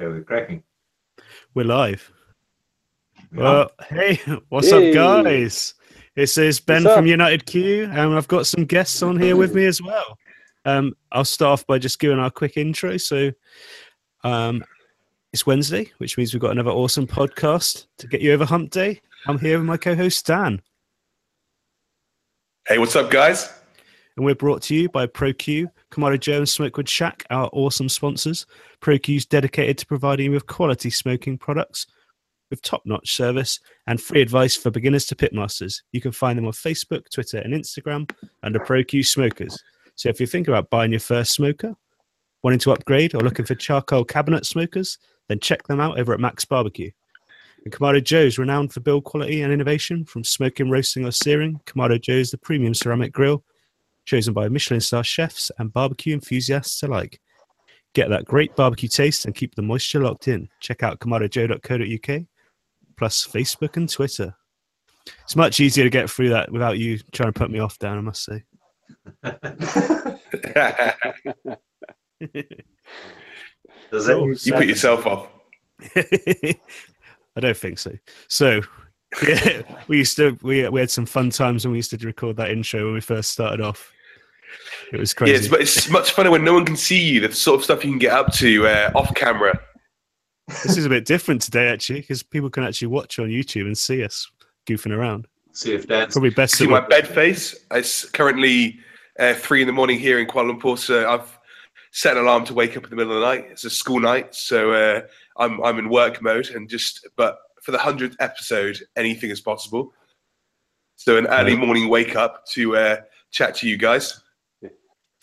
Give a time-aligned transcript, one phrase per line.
[0.00, 0.62] Okay, we're cracking.
[1.52, 2.10] We're live.
[3.34, 4.88] Well, hey, what's hey.
[4.88, 5.74] up, guys?
[6.16, 9.66] This is Ben from United Q, and I've got some guests on here with me
[9.66, 10.16] as well.
[10.64, 12.96] Um, I'll start off by just giving our quick intro.
[12.96, 13.30] So,
[14.24, 14.64] um,
[15.34, 19.02] it's Wednesday, which means we've got another awesome podcast to get you over Hump Day.
[19.26, 20.62] I'm here with my co-host Dan.
[22.66, 23.52] Hey, what's up, guys?
[24.16, 28.46] And we're brought to you by ProQ, Kamado Joe, and Smokewood Shack, our awesome sponsors.
[28.80, 31.86] ProQ is dedicated to providing you with quality smoking products
[32.50, 35.82] with top-notch service and free advice for beginners to pitmasters.
[35.92, 38.10] You can find them on Facebook, Twitter, and Instagram
[38.42, 39.62] under ProQ Smokers.
[39.94, 41.74] So if you think about buying your first smoker,
[42.42, 44.98] wanting to upgrade, or looking for charcoal cabinet smokers,
[45.28, 46.90] then check them out over at Max Barbecue.
[47.64, 51.60] And Kamado Joe's renowned for build quality and innovation from smoking, roasting, or searing.
[51.66, 53.44] Kamado Joe's the premium ceramic grill,
[54.10, 57.20] chosen by Michelin star chefs and barbecue enthusiasts alike.
[57.94, 60.48] Get that great barbecue taste and keep the moisture locked in.
[60.60, 62.22] Check out kamadojoe.co.uk,
[62.96, 64.34] plus Facebook and Twitter.
[65.22, 67.98] It's much easier to get through that without you trying to put me off, Dan,
[67.98, 68.42] I must say.
[73.92, 74.16] Does it?
[74.16, 75.28] Oh, you put yourself off.
[75.96, 77.92] I don't think so.
[78.28, 78.60] So,
[79.26, 82.36] yeah, we used to we we had some fun times when we used to record
[82.36, 83.92] that intro when we first started off.
[84.92, 85.32] It was crazy.
[85.32, 87.20] Yeah, it's, but it's much funner when no one can see you.
[87.20, 89.60] The sort of stuff you can get up to uh, off camera.
[90.48, 93.78] This is a bit different today, actually, because people can actually watch on YouTube and
[93.78, 94.28] see us
[94.68, 95.28] goofing around.
[95.52, 96.56] See if that's probably best.
[96.56, 97.54] See my bed face.
[97.72, 98.78] It's currently
[99.18, 100.78] uh, three in the morning here in Kuala Lumpur.
[100.78, 101.38] So I've
[101.92, 103.46] set an alarm to wake up in the middle of the night.
[103.50, 105.02] It's a school night, so uh,
[105.36, 107.06] I'm I'm in work mode and just.
[107.16, 109.92] But for the hundredth episode, anything is possible.
[110.96, 112.96] So an early morning wake up to uh,
[113.30, 114.20] chat to you guys.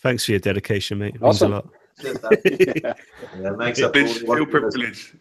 [0.02, 1.16] Thanks for your dedication, mate.
[1.16, 1.50] It awesome.
[1.50, 1.64] means
[2.04, 2.38] a lot.
[2.44, 2.94] yeah.
[3.40, 3.80] yeah, thanks.
[3.80, 5.18] Feel privileged.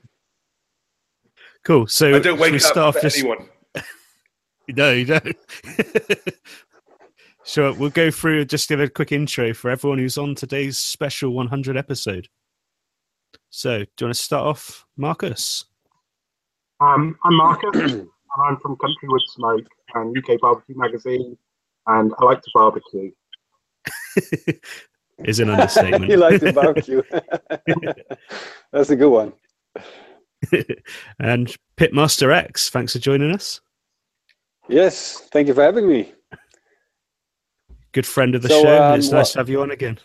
[1.64, 1.88] Cool.
[1.88, 3.18] So I don't wake up start for just...
[3.18, 3.50] anyone.
[4.70, 5.36] no, you don't.
[7.48, 11.30] So we'll go through just give a quick intro for everyone who's on today's special
[11.32, 12.28] 100 episode.
[13.50, 15.64] So, do you want to start off, Marcus?
[16.82, 18.10] Um, I'm Marcus, and
[18.46, 21.38] I'm from Country Wood Smoke and UK Barbecue Magazine,
[21.88, 23.12] and I like to barbecue.
[25.26, 26.12] Is an understatement.
[26.12, 27.02] you like to barbecue.
[28.72, 29.34] That's a good one.
[31.20, 33.60] and Pitmaster X, thanks for joining us.
[34.70, 36.14] Yes, thank you for having me
[37.98, 38.84] good friend of the so, show.
[38.84, 39.98] Um, it's nice to have you on again.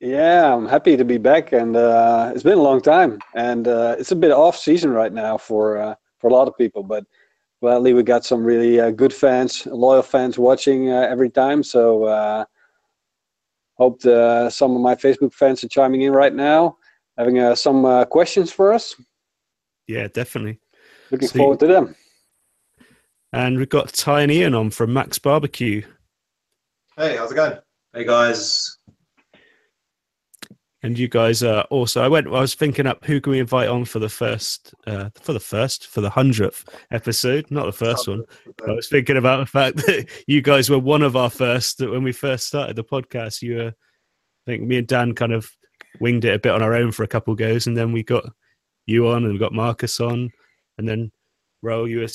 [0.00, 3.96] Yeah, I'm happy to be back, and uh, it's been a long time, and uh,
[3.98, 6.82] it's a bit off season right now for uh, for a lot of people.
[6.82, 7.04] But
[7.64, 11.62] gladly, we got some really uh, good fans, loyal fans watching uh, every time.
[11.62, 12.44] So uh,
[13.78, 16.76] hope the, some of my Facebook fans are chiming in right now,
[17.16, 18.94] having some questions for us.
[19.86, 20.60] Yeah, definitely.
[21.10, 21.96] Looking so forward to them.
[23.32, 25.86] And we've got Ty and Ian on from Max Barbecue.
[26.98, 27.58] Hey, how's it going?
[27.94, 28.73] Hey guys.
[30.84, 32.02] And you guys are also.
[32.02, 32.26] I went.
[32.26, 35.40] I was thinking up who can we invite on for the first, uh, for the
[35.40, 37.50] first, for the hundredth episode.
[37.50, 38.22] Not the first one.
[38.68, 41.78] I was thinking about the fact that you guys were one of our first.
[41.78, 43.68] That when we first started the podcast, you were.
[43.68, 45.50] I think me and Dan kind of
[46.00, 48.26] winged it a bit on our own for a couple goes, and then we got
[48.84, 50.30] you on, and we got Marcus on,
[50.76, 51.10] and then
[51.62, 52.08] Ro, you were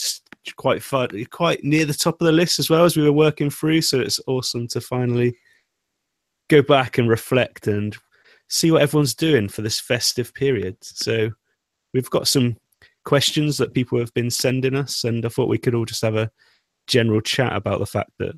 [0.58, 3.50] quite far, quite near the top of the list as well as we were working
[3.50, 3.82] through.
[3.82, 5.36] So it's awesome to finally
[6.50, 7.98] go back and reflect and
[8.50, 10.76] see what everyone's doing for this festive period.
[10.82, 11.30] So
[11.94, 12.58] we've got some
[13.06, 16.16] questions that people have been sending us, and I thought we could all just have
[16.16, 16.32] a
[16.88, 18.34] general chat about the fact that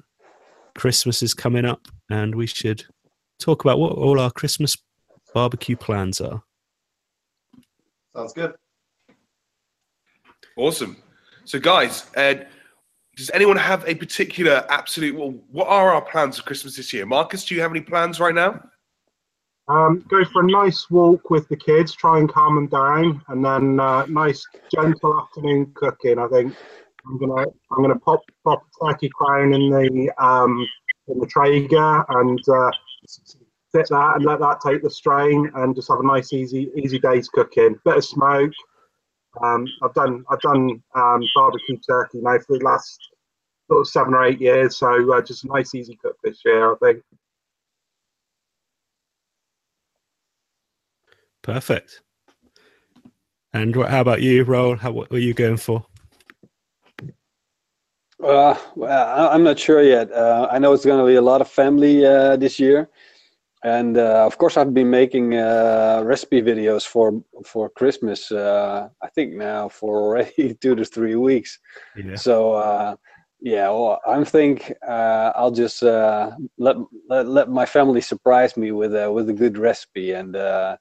[0.78, 2.84] Christmas is coming up, and we should
[3.40, 4.78] talk about what all our Christmas
[5.34, 6.44] barbecue plans are.
[8.16, 8.54] Sounds good.
[10.58, 10.98] Awesome.
[11.46, 12.36] So, guys, uh,
[13.16, 15.16] does anyone have a particular absolute?
[15.16, 17.06] Well, what are our plans for Christmas this year?
[17.06, 18.62] Marcus, do you have any plans right now?
[19.72, 23.46] Um, go for a nice walk with the kids, try and calm them down, and
[23.46, 26.20] then uh, nice gentle afternoon cooking.
[26.20, 26.54] I think
[27.06, 30.68] I'm gonna I'm gonna pop pop turkey crown in the um,
[31.08, 32.72] in the Traeger and uh,
[33.08, 37.00] sit that and let that take the strain, and just have a nice easy easy
[37.00, 37.80] day's cooking.
[37.86, 38.52] Bit of smoke,
[39.42, 43.00] um, I've done I've done um, barbecue turkey now for the last
[43.70, 46.74] sort of seven or eight years, so uh, just a nice easy cook this year,
[46.74, 47.04] I think.
[51.42, 52.02] Perfect.
[53.54, 54.78] And what, how about you, Roel?
[54.78, 55.86] How, what are you going for?
[58.24, 60.12] Uh, well, I'm not sure yet.
[60.12, 62.90] Uh, I know it's going to be a lot of family uh, this year.
[63.64, 68.32] and uh, of course I've been making uh, recipe videos for for Christmas.
[68.32, 71.60] Uh, I think now for already two to three weeks.
[71.96, 72.16] Yeah.
[72.16, 72.96] So uh,
[73.40, 76.76] yeah, well, I'm think uh, I'll just uh, let,
[77.10, 80.78] let let my family surprise me with a with a good recipe and uh,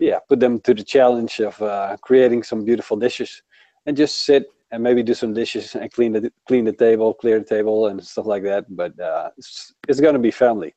[0.00, 3.42] yeah, put them to the challenge of uh, creating some beautiful dishes
[3.86, 7.38] and just sit and maybe do some dishes and clean the clean the table, clear
[7.38, 8.64] the table and stuff like that.
[8.68, 10.74] But uh, it's it's gonna be family.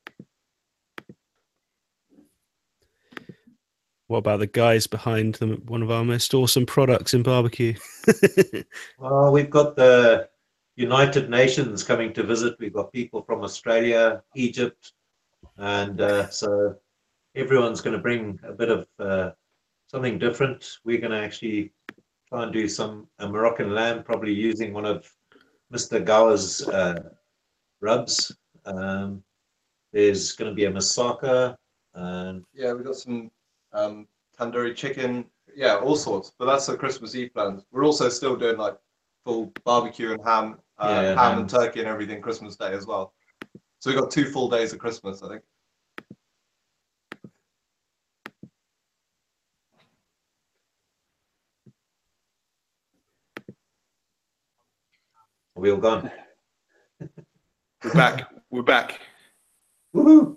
[4.06, 5.62] What about the guys behind them?
[5.66, 7.74] One of our most awesome products in barbecue.
[8.98, 10.28] Well, we've got the
[10.76, 12.56] United Nations coming to visit.
[12.60, 14.92] We've got people from Australia, Egypt,
[15.56, 16.76] and uh, so
[17.34, 19.30] everyone's going to bring a bit of uh,
[19.86, 20.78] something different.
[20.84, 21.72] We're going to actually
[22.28, 25.10] try and do some a Moroccan lamb, probably using one of
[25.72, 26.04] Mr.
[26.04, 27.10] Gower's uh,
[27.80, 28.36] rubs.
[28.64, 29.22] Um,
[29.92, 31.56] there's going to be a masaka,
[31.94, 33.30] and Yeah, we've got some
[33.72, 34.06] um,
[34.38, 35.24] tandoori chicken.
[35.54, 36.32] Yeah, all sorts.
[36.38, 37.64] But that's the Christmas Eve plans.
[37.70, 38.76] We're also still doing like
[39.24, 41.38] full barbecue and ham, uh, Yeah, ham, ham.
[41.40, 43.12] and turkey and everything Christmas Day as well.
[43.78, 45.42] So we've got two full days of Christmas, I think.
[55.64, 56.10] We all gone.
[57.82, 58.30] We're back.
[58.50, 59.00] We're back.
[59.96, 60.36] Woohoo!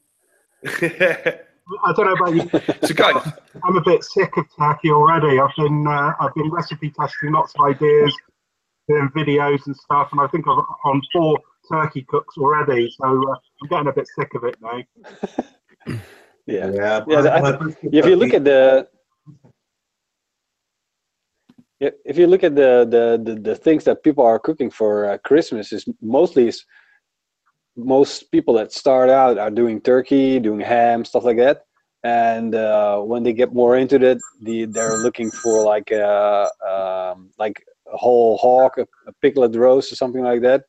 [0.66, 2.50] I don't know about you.
[2.88, 5.38] so, guys, I'm a bit sick of turkey already.
[5.38, 8.16] I've been uh, I've been recipe testing lots of ideas,
[8.88, 11.38] doing videos and stuff, and I think I've on four
[11.70, 12.90] turkey cooks already.
[12.98, 14.82] So uh, I'm getting a bit sick of it now.
[15.88, 15.98] Yeah.
[16.50, 18.97] Yeah, Yeah, I my think brisket if you look at the yeah,
[21.80, 25.18] if you look at the, the the the things that people are cooking for uh,
[25.20, 26.66] Christmas is mostly is
[27.76, 31.64] most people that start out are doing turkey, doing ham, stuff like that.
[32.04, 37.30] And uh, when they get more into it, the, they're looking for like a um,
[37.38, 40.64] like a whole hog, a, a piglet roast, or something like that.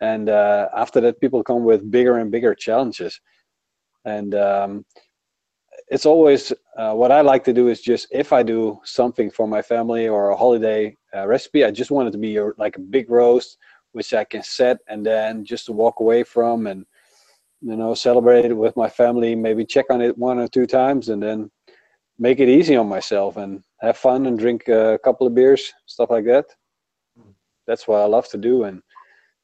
[0.00, 3.20] And uh, after that, people come with bigger and bigger challenges.
[4.04, 4.84] And um,
[5.88, 9.46] it's always uh, what I like to do is just if I do something for
[9.46, 12.76] my family or a holiday uh, recipe, I just want it to be a, like
[12.76, 13.58] a big roast,
[13.92, 16.86] which I can set and then just walk away from and
[17.60, 19.34] you know celebrate it with my family.
[19.34, 21.50] Maybe check on it one or two times and then
[22.18, 26.10] make it easy on myself and have fun and drink a couple of beers, stuff
[26.10, 26.46] like that.
[27.66, 28.82] That's what I love to do and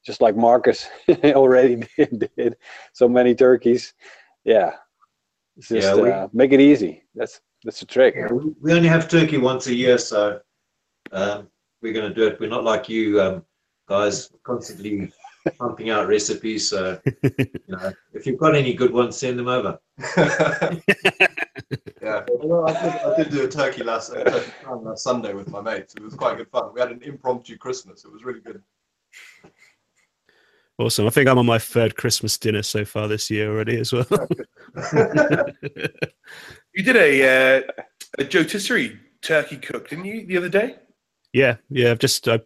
[0.05, 0.89] just like Marcus
[1.25, 2.57] already did, did
[2.93, 3.93] so many turkeys.
[4.45, 4.73] Yeah,
[5.61, 7.05] it's just Yeah, we- uh, make it easy.
[7.15, 8.15] That's that's the trick.
[8.17, 10.41] Yeah, we- we only have turkey once a year, so
[11.13, 11.49] um,
[11.83, 12.41] we're going to do it.
[12.41, 13.45] We're not like you um,
[13.87, 15.13] guys, constantly
[15.59, 16.71] pumping out recipes.
[16.71, 19.79] So, you know, if you've got any good ones, send them over.
[22.03, 25.49] yeah, well, I, did, I did do a turkey last, uh, turkey last Sunday with
[25.51, 25.95] my mates.
[25.95, 26.73] It was quite good fun.
[26.73, 28.05] We had an impromptu Christmas.
[28.07, 28.63] It was really good.
[30.81, 31.07] Awesome.
[31.07, 34.07] I think I'm on my third Christmas dinner so far this year already as well.
[36.75, 37.63] you did a uh,
[38.19, 40.77] a Joe turkey cook, didn't you, the other day?
[41.35, 41.91] yeah, yeah.
[41.91, 42.41] I've just I,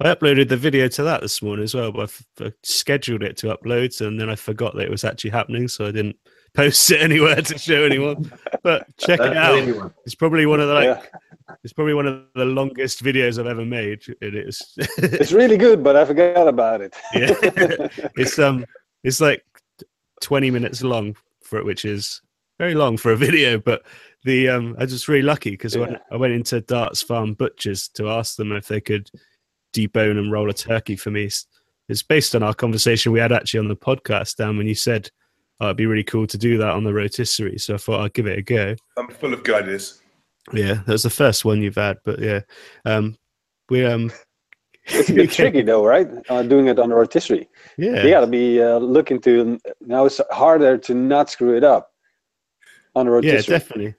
[0.00, 3.56] I uploaded the video to that this morning as well, but I've, scheduled it to
[3.56, 6.16] upload, and then I forgot that it was actually happening, so I didn't
[6.54, 8.32] post it anywhere to show anyone.
[8.64, 9.58] But check it out.
[9.58, 9.94] anyone.
[10.04, 10.86] It's probably one of the like.
[10.86, 11.35] Yeah.
[11.62, 14.02] It's probably one of the longest videos I've ever made.
[14.20, 14.60] It is.
[14.98, 16.94] It's really good, but I forgot about it.
[17.14, 17.34] yeah,
[18.16, 18.64] it's um,
[19.04, 19.44] it's like
[20.20, 22.20] twenty minutes long for it, which is
[22.58, 23.58] very long for a video.
[23.58, 23.82] But
[24.24, 27.34] the um, I was just really lucky because I, went, I went into Darts Farm
[27.34, 29.10] Butchers to ask them if they could
[29.74, 31.30] debone and roll a turkey for me.
[31.88, 35.10] It's based on our conversation we had actually on the podcast, Dan, when you said
[35.60, 37.58] oh, it'd be really cool to do that on the rotisserie.
[37.58, 38.76] So I thought I'd give it a go.
[38.96, 40.02] I'm full of good ideas.
[40.52, 42.40] Yeah, that was the first one you've had, but yeah,
[42.84, 43.16] um,
[43.68, 44.12] we um,
[44.86, 46.08] It's a bit tricky though, right?
[46.28, 47.48] Uh, doing it on a rotisserie.
[47.76, 49.58] yeah, You got to be uh, looking to.
[49.80, 51.90] Now it's harder to not screw it up
[52.94, 53.58] on a yeah, rotisserie.
[53.58, 53.94] definitely.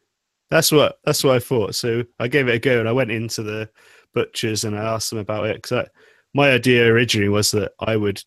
[0.49, 1.75] That's what that's what I thought.
[1.75, 3.69] So I gave it a go, and I went into the
[4.13, 5.87] butchers and I asked them about it because
[6.33, 8.23] my idea originally was that I would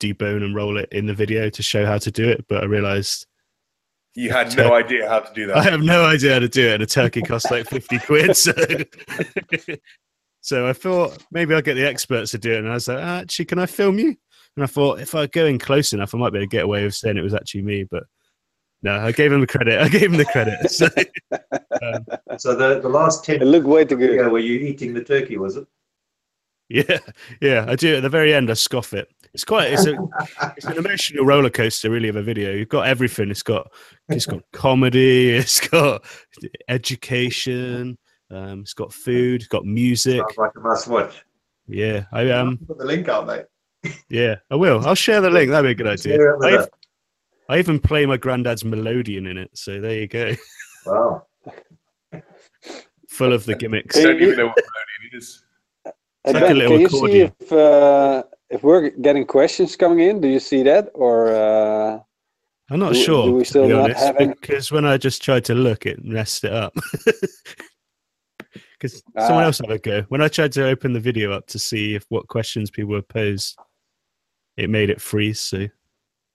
[0.00, 2.66] debone and roll it in the video to show how to do it, but I
[2.66, 3.26] realized
[4.14, 5.56] You had no idea how to do that.
[5.56, 8.36] I have no idea how to do it, and a turkey costs like fifty quid.
[8.36, 8.52] So,
[10.40, 12.98] so I thought maybe I'll get the experts to do it, and I was like,
[12.98, 14.16] ah, actually, can I film you?
[14.56, 16.64] And I thought if I go in close enough, I might be able to get
[16.64, 18.04] away with saying it was actually me, but.
[18.80, 19.80] No, I gave him the credit.
[19.80, 20.70] I gave him the credit.
[20.70, 20.86] So,
[21.82, 22.06] um,
[22.38, 24.30] So the, the last It 10 looked way too ago, good.
[24.30, 25.66] were you eating the turkey, was it?
[26.70, 26.98] Yeah,
[27.40, 27.96] yeah, I do.
[27.96, 29.08] At the very end, I scoff it.
[29.32, 29.72] It's quite.
[29.72, 29.96] It's a.
[30.54, 32.52] it's an emotional roller coaster, really, of a video.
[32.52, 33.30] You've got everything.
[33.30, 33.72] It's got.
[34.10, 35.30] It's got comedy.
[35.30, 36.04] It's got
[36.68, 37.96] education.
[38.30, 39.40] Um, it's got food.
[39.40, 40.20] It's got music.
[40.20, 41.24] Sounds like a must watch.
[41.66, 42.58] Yeah, I um.
[42.58, 43.46] Put the link out, mate.
[44.10, 44.86] Yeah, I will.
[44.86, 45.50] I'll share the link.
[45.50, 46.16] That'd be a good idea.
[46.16, 46.68] Share it with I, us.
[47.48, 49.50] I even play my granddad's melodeon in it.
[49.54, 50.34] So there you go.
[50.84, 51.26] Wow.
[53.08, 53.96] Full of the gimmicks.
[53.96, 55.44] I don't even know what melody it is.
[56.28, 59.76] Hey, It's like a Ben, little can you see if uh, if we're getting questions
[59.76, 60.20] coming in?
[60.20, 61.98] Do you see that, or uh,
[62.70, 64.84] I'm not Do- sure, do we to still be not honest, have any- because when
[64.84, 66.74] I just tried to look, it messed it up.
[68.80, 69.46] Because someone Ah.
[69.46, 70.02] else had a go.
[70.02, 73.02] When I tried to open the video up to see if what questions people were
[73.02, 73.58] posed,
[74.56, 75.40] it made it freeze.
[75.40, 75.66] So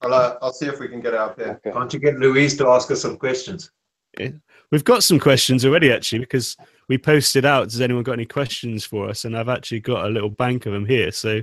[0.02, 1.62] I'll, uh, I'll see if we can get it up here.
[1.66, 1.72] okay.
[1.72, 3.72] Can't you get Louise to ask us some questions?
[4.72, 6.58] we've got some questions already, actually, because
[6.94, 7.70] we posted out.
[7.70, 9.26] Does anyone got any questions for us?
[9.26, 11.12] And I've actually got a little bank of them here.
[11.12, 11.42] So,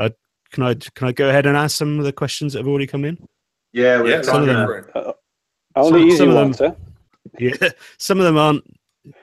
[0.00, 0.10] I
[0.50, 2.88] can I can I go ahead and ask some of the questions that have already
[2.88, 3.16] come in?
[3.72, 5.16] Yeah, we're Yeah, some of them- go for it.
[5.76, 6.74] only Some- easy some of them- huh?
[7.38, 7.68] Yeah,
[7.98, 8.64] some of them aren't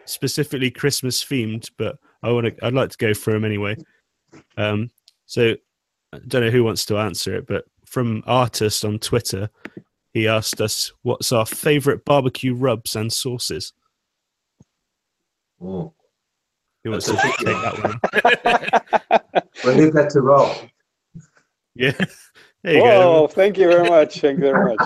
[0.05, 2.65] specifically Christmas themed, but I want to.
[2.65, 3.75] I'd like to go through them anyway.
[4.55, 4.91] Um,
[5.25, 5.55] so
[6.13, 9.50] I don't know who wants to answer it, but from artist on Twitter,
[10.13, 13.73] he asked us, "What's our favorite barbecue rubs and sauces?"
[15.63, 15.93] Oh,
[16.84, 19.43] Who wants That's to a take that one?
[19.63, 20.58] we'll leave that to Rob.
[21.75, 21.91] Yeah,
[22.63, 23.27] there you Whoa, go.
[23.27, 24.20] thank you very much.
[24.20, 24.82] Thank you very much.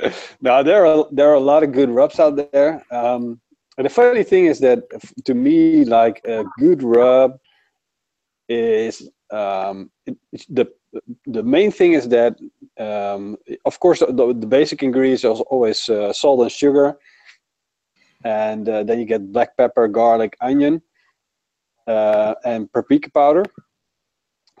[0.40, 2.84] now there are there are a lot of good rubs out there.
[2.90, 3.40] Um,
[3.78, 4.82] and the funny thing is that
[5.24, 7.38] to me, like a good rub
[8.48, 10.66] is um, it, it's the
[11.26, 12.36] the main thing is that
[12.78, 16.98] um, of course the, the basic ingredients are always uh, salt and sugar,
[18.24, 20.82] and uh, then you get black pepper, garlic, onion,
[21.86, 23.44] uh, and paprika powder.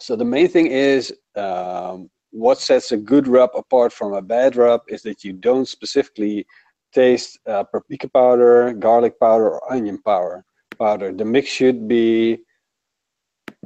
[0.00, 4.56] So the main thing is um, what sets a good rub apart from a bad
[4.56, 6.46] rub is that you don't specifically
[6.92, 10.44] taste uh, paprika powder, garlic powder, or onion powder.
[10.78, 11.12] Powder.
[11.12, 12.38] The mix should be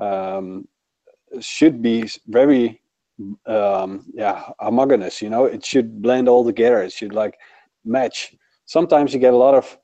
[0.00, 0.68] um,
[1.40, 2.82] should be very
[3.46, 5.22] um, yeah homogeneous.
[5.22, 6.82] You know, it should blend all together.
[6.82, 7.38] It should like
[7.84, 8.34] match.
[8.66, 9.78] Sometimes you get a lot of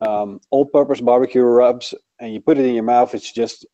[0.00, 3.14] um, all-purpose barbecue rubs, and you put it in your mouth.
[3.14, 3.66] It's just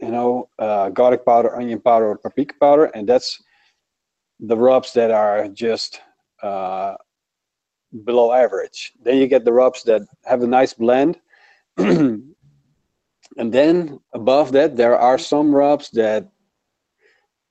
[0.00, 3.42] you know, uh, garlic powder, onion powder, or paprika powder, and that's
[4.40, 6.00] the rubs that are just
[6.42, 6.94] uh,
[8.04, 8.92] below average.
[9.02, 11.20] Then you get the rubs that have a nice blend,
[11.76, 12.34] and
[13.36, 16.28] then above that, there are some rubs that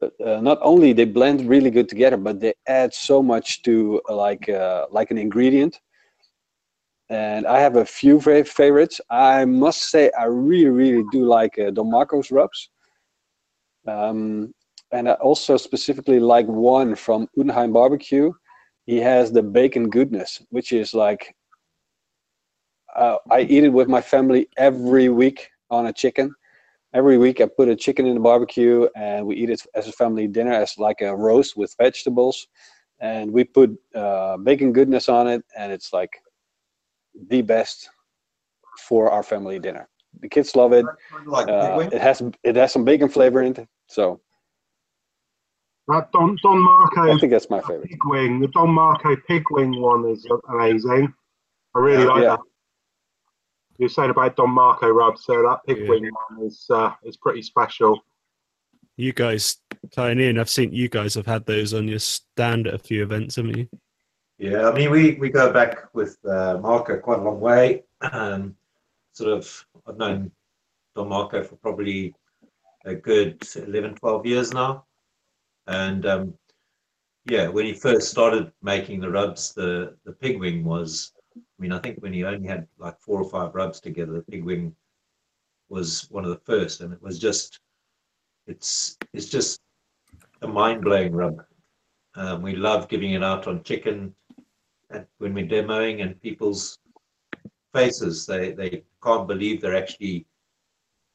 [0.03, 4.15] uh, not only they blend really good together, but they add so much to uh,
[4.15, 5.79] like uh, like an ingredient.
[7.09, 9.01] And I have a few favorites.
[9.09, 12.69] I must say, I really, really do like uh, Don Marco's rubs.
[13.87, 14.53] Um,
[14.91, 18.31] and I also specifically like one from Unheim Barbecue.
[18.85, 21.35] He has the bacon goodness, which is like
[22.95, 26.33] uh, I eat it with my family every week on a chicken.
[26.93, 29.91] Every week I put a chicken in the barbecue and we eat it as a
[29.91, 32.47] family dinner as like a roast with vegetables.
[32.99, 36.11] And we put uh, bacon goodness on it, and it's like
[37.29, 37.89] the best
[38.87, 39.87] for our family dinner.
[40.21, 40.85] The kids love it.
[41.25, 44.21] Like Uh, it has it has some bacon flavor in it, so
[45.87, 47.11] That Don Don Marco.
[47.13, 47.89] I think that's my favorite.
[47.89, 51.13] pig wing, the Don Marco pig wing one is amazing.
[51.75, 52.09] I really Yeah.
[52.09, 52.29] like Yeah.
[52.35, 52.39] that.
[53.79, 55.89] You said about Don Marco rub, so that pig Yeah.
[55.89, 58.05] wing one is uh, is pretty special.
[58.97, 59.57] You guys
[59.91, 60.37] tying in.
[60.37, 63.57] I've seen you guys have had those on your stand at a few events, haven't
[63.57, 63.67] you?
[64.43, 67.83] Yeah, I mean, we, we go back with uh, Marco quite a long way.
[68.01, 68.57] Um,
[69.13, 70.31] sort of, I've known
[70.97, 72.13] Don Marco for probably
[72.83, 74.83] a good 11, 12 years now.
[75.67, 76.33] And um,
[77.25, 81.71] yeah, when he first started making the rubs, the, the pig wing was, I mean,
[81.71, 84.75] I think when he only had like four or five rubs together, the pig wing
[85.69, 86.81] was one of the first.
[86.81, 87.61] And it was just,
[88.45, 89.61] it's, it's just
[90.41, 91.45] a mind blowing rub.
[92.15, 94.13] Um, we love giving it out on chicken
[94.93, 96.77] and when we're demoing and people's
[97.73, 100.25] faces, they, they can't believe they're actually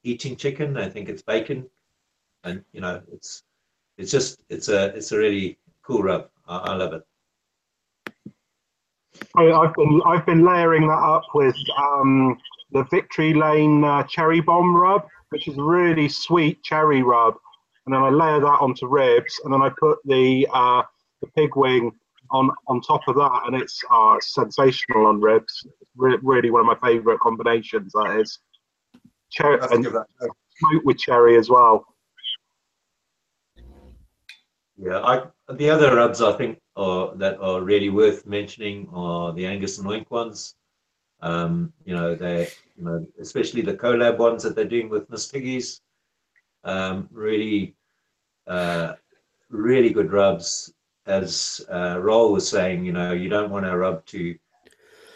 [0.03, 0.75] eating chicken.
[0.75, 1.69] They think it's bacon.
[2.45, 3.43] And you know, it's
[3.97, 6.29] it's just it's a it's a really cool rub.
[6.47, 7.03] I, I love it.
[9.37, 12.39] I, I've been I've been layering that up with um,
[12.73, 17.35] the Victory Lane uh, cherry bomb rub, which is really sweet cherry rub,
[17.87, 20.83] and then I layer that onto ribs, and then I put the uh,
[21.21, 21.93] the pig wing
[22.31, 25.67] on on top of that, and it's uh, sensational on ribs.
[25.97, 27.93] Re- really one of my favourite combinations.
[27.93, 28.39] That is.
[29.31, 30.33] cherry and give that a go.
[30.59, 31.85] smoked with cherry as well.
[34.77, 39.45] Yeah, I, the other rubs I think are that are really worth mentioning are the
[39.47, 40.55] Angus and Oink ones.
[41.21, 45.27] Um, you know, they, you know, especially the collab ones that they're doing with Miss
[45.27, 45.81] Piggies.
[46.63, 47.75] Um, really,
[48.47, 48.93] uh,
[49.51, 50.73] really good rubs.
[51.09, 54.37] As uh, Roel was saying, you know, you don't want a rub to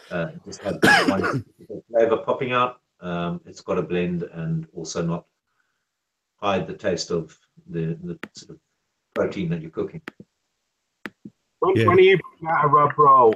[0.09, 1.45] uh, just have one
[1.91, 2.81] flavor popping out.
[2.99, 5.25] Um, it's got to blend and also not
[6.37, 7.37] hide the taste of
[7.69, 8.59] the, the sort of
[9.13, 10.01] protein that you're cooking.
[11.59, 11.87] When, Yeah.
[11.87, 13.35] when are you putting out a rub roll?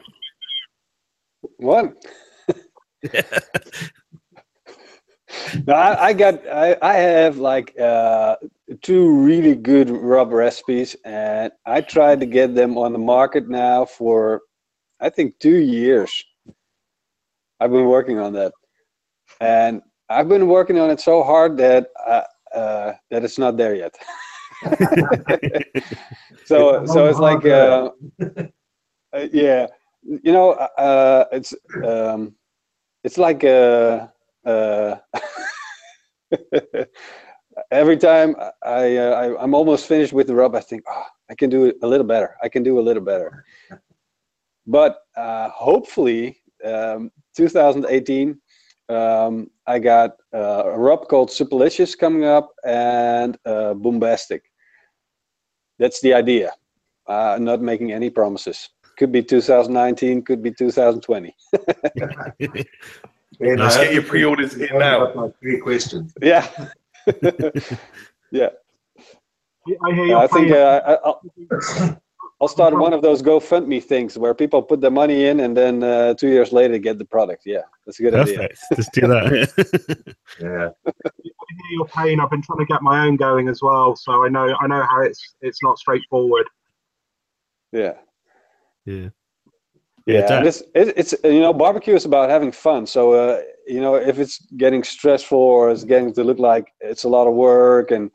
[1.58, 2.04] What?
[5.66, 8.38] No, I, I got I, I have like uh,
[8.81, 13.86] two really good rub recipes, and I tried to get them on the market now
[13.86, 14.41] for
[15.00, 16.24] I think two years.
[17.59, 18.51] I've been working on that,
[19.41, 23.75] and I've been working on it so hard that uh, uh, that it's not there
[23.75, 23.95] yet.
[26.45, 27.89] so so it's like uh,
[29.13, 29.67] uh, yeah,
[30.03, 31.53] you know uh, it's
[31.86, 32.36] um,
[33.03, 34.07] it's like uh,
[34.45, 34.95] uh,
[37.71, 41.36] every time I, uh, I I'm almost finished with the rub, I think, oh, I
[41.36, 42.36] can do it a little better.
[42.41, 43.45] I can do a little better.
[44.69, 48.38] But uh, hopefully, um, 2018,
[48.89, 54.43] um, I got uh, a rub called Superlicious coming up and uh, Bombastic.
[55.79, 56.51] That's the idea.
[57.07, 58.67] Uh, I'm not making any promises.
[58.97, 61.33] Could be 2019, could be 2020.
[63.39, 65.13] Let's get your pre-orders in now.
[65.13, 66.13] My three questions.
[66.21, 66.50] Yeah.
[69.86, 71.22] I hear you're I think uh, I- I'll,
[72.40, 75.84] I'll start one of those GoFundMe things where people put the money in and then
[75.84, 77.44] uh, two years later get the product.
[77.46, 78.38] Yeah, that's a good idea.
[78.38, 78.60] Perfect.
[78.72, 80.16] Let's do that.
[80.40, 80.70] Yeah.
[80.86, 82.20] I hear your pain.
[82.20, 84.84] I've been trying to get my own going as well, so I know I know
[84.84, 86.46] how it's it's not straightforward.
[87.72, 87.94] Yeah.
[88.86, 89.10] yeah.
[90.08, 92.88] Yeah, and it's it, it's you know barbecue is about having fun.
[92.88, 97.04] So uh, you know if it's getting stressful or it's getting to look like it's
[97.04, 98.10] a lot of work, and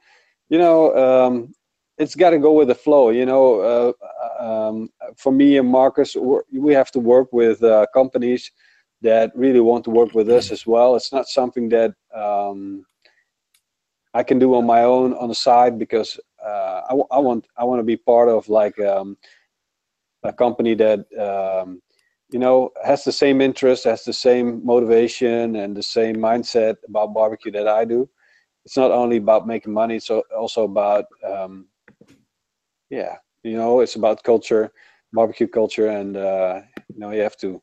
[0.49, 1.55] you know um,
[1.99, 3.11] it's got to go with the flow.
[3.11, 6.17] You know, uh, um, for me and Marcus,
[6.51, 8.51] we have to work with uh, companies
[9.03, 10.97] that really want to work with us as well.
[10.97, 12.87] It's not something that um,
[14.15, 17.47] I can do on my own on the side because uh, I, w- I want
[17.59, 18.79] I want to be part of like.
[20.25, 21.83] A company that um,
[22.31, 27.15] you know has the same interest, has the same motivation, and the same mindset about
[27.15, 28.09] barbecue that I do.
[28.65, 31.67] It's not only about making money; it's also about um,
[32.93, 34.71] yeah, you know, it's about culture,
[35.13, 36.61] barbecue culture, and uh,
[36.93, 37.61] you know, you have to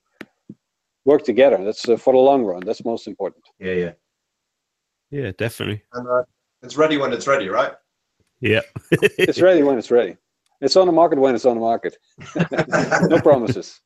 [1.06, 1.64] work together.
[1.64, 2.62] That's uh, for the long run.
[2.66, 3.46] That's most important.
[3.60, 3.92] Yeah, yeah.
[5.12, 5.84] Yeah, definitely.
[5.94, 6.24] And uh,
[6.62, 7.74] it's ready when it's ready, right?
[8.42, 8.62] Yeah.
[9.02, 10.18] It's ready when it's ready.
[10.62, 11.98] It's on the market when it's on the market.
[13.10, 13.80] no promises.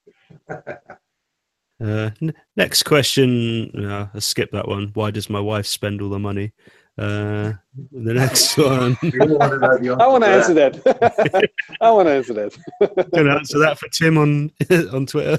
[0.50, 3.72] Uh, n- next question.
[3.76, 4.92] Uh, I'll skip that one.
[4.94, 6.54] Why does my wife spend all the money?
[6.98, 7.54] Uh,
[7.92, 8.98] the next one.
[9.02, 10.84] We all want to know the I want to answer that.
[10.84, 11.50] that.
[11.82, 13.12] I want to answer that.
[13.14, 14.52] Can I answer that for Tim on
[14.94, 15.38] on Twitter?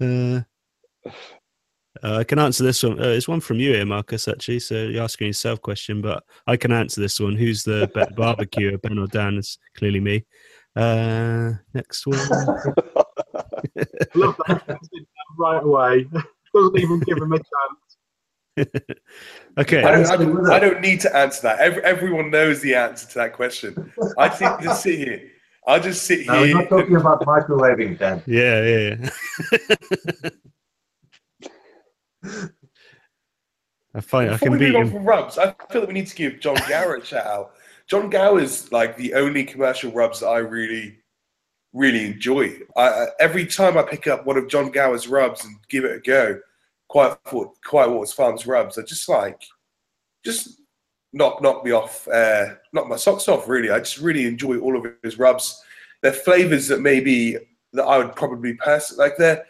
[0.00, 0.40] uh,
[2.02, 3.00] uh, I can answer this one.
[3.00, 4.28] Uh, it's one from you here, Marcus.
[4.28, 7.36] Actually, so you're asking yourself question, but I can answer this one.
[7.36, 9.36] Who's the better barbecuer, Ben or Dan?
[9.36, 10.24] It's clearly me.
[10.76, 12.18] Uh, next one.
[14.14, 14.78] Love that
[15.38, 16.06] right away.
[16.54, 18.68] Doesn't even give him a chance.
[19.58, 19.82] Okay.
[19.82, 21.58] I don't, I, don't, I don't need to answer that.
[21.60, 23.92] Every, everyone knows the answer to that question.
[24.16, 25.30] I just need to sit here.
[25.66, 26.54] I'll just sit No, we're here.
[26.56, 28.22] not talking about microwaving, Dan.
[28.26, 29.08] Yeah, yeah.
[30.22, 30.30] yeah.
[33.94, 34.92] I find I can we beat move on him.
[34.92, 37.54] from rubs, I feel that we need to give John Gower a shout out.
[37.88, 40.98] John Gower is like the only commercial rubs that I really,
[41.72, 42.58] really enjoy.
[42.76, 46.00] I, every time I pick up one of John Gower's rubs and give it a
[46.00, 46.38] go,
[46.88, 49.42] quite quite Waters Farms rubs, I just like,
[50.24, 50.60] just
[51.12, 53.48] knock knock me off, uh, knock my socks off.
[53.48, 55.62] Really, I just really enjoy all of his rubs.
[56.02, 57.38] They're flavors that maybe
[57.72, 58.96] that I would probably pass.
[58.96, 59.44] Like they're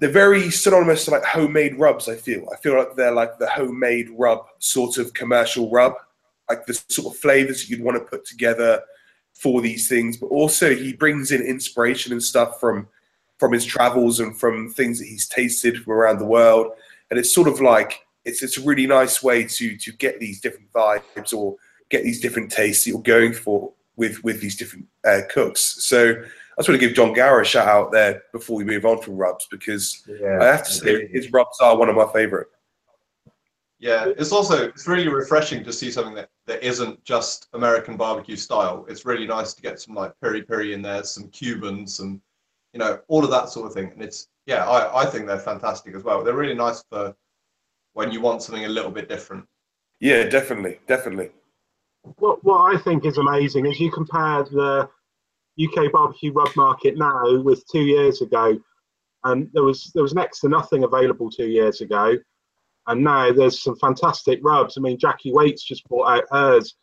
[0.00, 2.08] they're very synonymous to like homemade rubs.
[2.08, 2.48] I feel.
[2.52, 5.94] I feel like they're like the homemade rub sort of commercial rub,
[6.48, 8.82] like the sort of flavors you'd want to put together
[9.34, 10.16] for these things.
[10.16, 12.88] But also, he brings in inspiration and stuff from
[13.38, 16.72] from his travels and from things that he's tasted from around the world.
[17.10, 20.40] And it's sort of like it's it's a really nice way to to get these
[20.40, 21.56] different vibes or
[21.88, 25.84] get these different tastes that you're going for with with these different uh, cooks.
[25.84, 26.22] So
[26.56, 29.02] I just want to give John Gower a shout out there before we move on
[29.02, 30.38] from rubs because Yeah.
[30.40, 32.48] I have to say his rubs are one of my favorite.
[33.78, 38.36] Yeah, it's also it's really refreshing to see something that, that isn't just American barbecue
[38.36, 38.86] style.
[38.88, 42.22] It's really nice to get some like peri peri in there, some Cuban, some
[42.72, 43.90] you know, all of that sort of thing.
[43.92, 46.24] And it's yeah, I, I think they're fantastic as well.
[46.24, 47.14] They're really nice for
[47.92, 49.44] when you want something a little bit different.
[50.00, 51.32] Yeah, definitely, definitely.
[52.18, 54.88] What what I think is amazing is you compare the
[55.62, 58.58] UK barbecue rub market now with two years ago,
[59.24, 62.16] and there was there was next to nothing available two years ago,
[62.86, 64.76] and now there's some fantastic rubs.
[64.76, 66.74] I mean, Jackie Waits just brought out hers.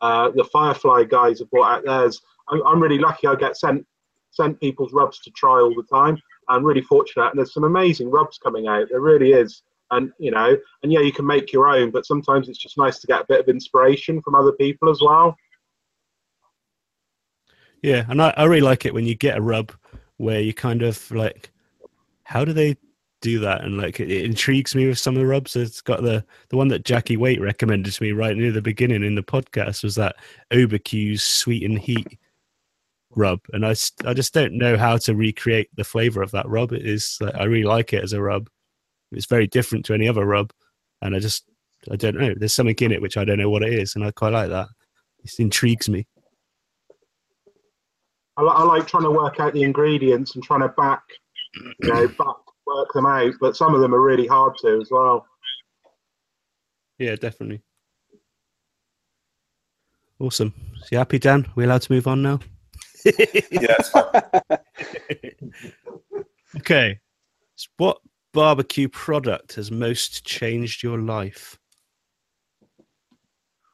[0.00, 2.20] Uh, the Firefly guys have brought out theirs.
[2.48, 3.26] I'm, I'm really lucky.
[3.26, 3.86] I get sent
[4.30, 6.16] sent people's rubs to try all the time.
[6.48, 8.88] I'm really fortunate, and there's some amazing rubs coming out.
[8.90, 12.48] There really is, and you know, and yeah, you can make your own, but sometimes
[12.48, 15.36] it's just nice to get a bit of inspiration from other people as well.
[17.82, 19.72] Yeah, and I, I really like it when you get a rub
[20.18, 21.50] where you kind of like,
[22.24, 22.76] how do they
[23.22, 23.62] do that?
[23.62, 25.56] And like, it, it intrigues me with some of the rubs.
[25.56, 29.02] It's got the the one that Jackie Waite recommended to me right near the beginning
[29.02, 30.16] in the podcast was that
[30.52, 32.18] Obie-Cue's Sweet and Heat
[33.16, 36.72] rub, and I I just don't know how to recreate the flavor of that rub.
[36.72, 38.48] It is like, I really like it as a rub.
[39.12, 40.52] It's very different to any other rub,
[41.02, 41.44] and I just
[41.90, 42.34] I don't know.
[42.36, 44.50] There's something in it which I don't know what it is, and I quite like
[44.50, 44.68] that.
[45.24, 46.06] It intrigues me.
[48.48, 51.02] I, I like trying to work out the ingredients and trying to back,
[51.54, 53.34] you know, back work them out.
[53.40, 55.26] But some of them are really hard to as well.
[56.98, 57.62] Yeah, definitely.
[60.18, 60.52] Awesome.
[60.80, 61.46] So you happy, Dan?
[61.54, 62.40] We allowed to move on now?
[63.50, 63.78] Yeah,
[66.58, 66.98] okay.
[67.56, 67.98] So what
[68.34, 71.58] barbecue product has most changed your life?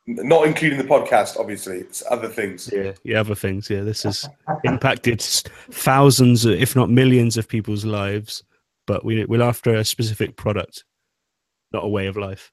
[0.07, 1.39] Not including the podcast.
[1.39, 2.71] Obviously, it's other things.
[2.73, 3.69] Yeah, yeah, other things.
[3.69, 4.29] Yeah, this has
[4.65, 8.45] impacted thousands, if not millions, of people's lives.
[8.87, 10.85] But we, we're after a specific product,
[11.73, 12.53] not a way of life.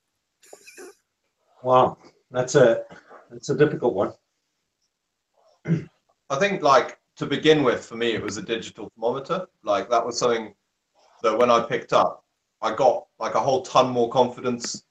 [1.63, 1.97] Wow,
[2.31, 2.83] that's a
[3.31, 4.13] that's a difficult one.
[6.29, 9.45] I think like to begin with, for me, it was a digital thermometer.
[9.63, 10.55] Like that was something
[11.21, 12.25] that when I picked up,
[12.61, 14.83] I got like a whole ton more confidence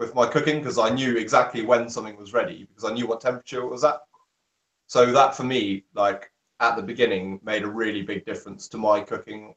[0.00, 3.20] with my cooking because I knew exactly when something was ready because I knew what
[3.20, 4.00] temperature it was at.
[4.86, 9.02] So that for me, like at the beginning, made a really big difference to my
[9.02, 9.54] cooking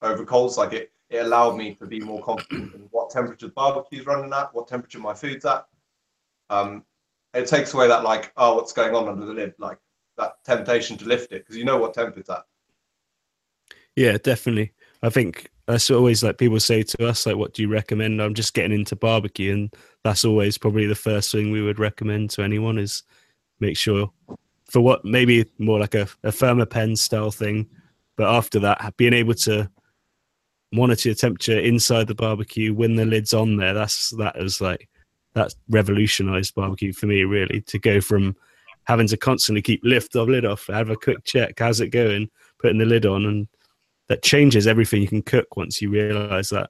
[0.00, 0.56] over coals.
[0.56, 4.32] Like it, it allowed me to be more confident in what temperature the barbecue's running
[4.32, 5.66] at, what temperature my food's at.
[6.48, 6.84] Um,
[7.34, 9.52] it takes away that like, oh, what's going on under the lid?
[9.58, 9.78] Like
[10.16, 12.44] that temptation to lift it because you know what temp it's at.
[13.94, 14.72] Yeah, definitely.
[15.02, 18.20] I think that's always like people say to us, like, what do you recommend?
[18.20, 22.30] I'm just getting into barbecue, and that's always probably the first thing we would recommend
[22.30, 23.02] to anyone is
[23.60, 24.10] make sure
[24.70, 27.68] for what maybe more like a, a Thermapen style thing,
[28.16, 29.70] but after that, being able to
[30.72, 34.88] monitor your temperature inside the barbecue when the lid's on there, that's that is like
[35.34, 38.36] that's revolutionized barbecue for me, really, to go from
[38.84, 42.28] having to constantly keep lift off lid off, have a quick check, how's it going,
[42.58, 43.48] putting the lid on and
[44.10, 46.68] that changes everything you can cook once you realize that.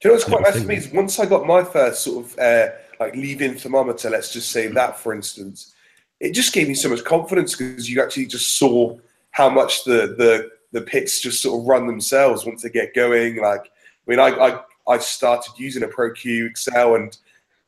[0.00, 2.26] Do you know what's quite nice for me is once I got my first sort
[2.26, 2.68] of uh,
[3.00, 5.74] like leave-in thermometer, let's just say that for instance,
[6.20, 8.94] it just gave me so much confidence because you actually just saw
[9.30, 13.36] how much the the the pits just sort of run themselves once they get going.
[13.36, 17.16] Like, I mean, I I, I started using a ProQ Excel and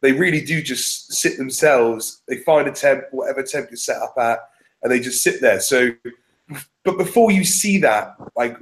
[0.02, 2.20] they really do just sit themselves.
[2.28, 4.40] They find a temp, whatever temp you're set up at,
[4.82, 5.60] and they just sit there.
[5.60, 5.92] So,
[6.84, 8.56] but before you see that, like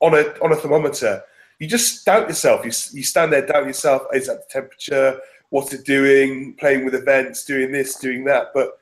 [0.00, 1.22] on a on a thermometer,
[1.58, 2.64] you just doubt yourself.
[2.64, 4.02] You, you stand there, doubt yourself.
[4.12, 5.20] Is that the temperature?
[5.50, 6.54] What's it doing?
[6.54, 8.48] Playing with events, doing this, doing that.
[8.52, 8.78] But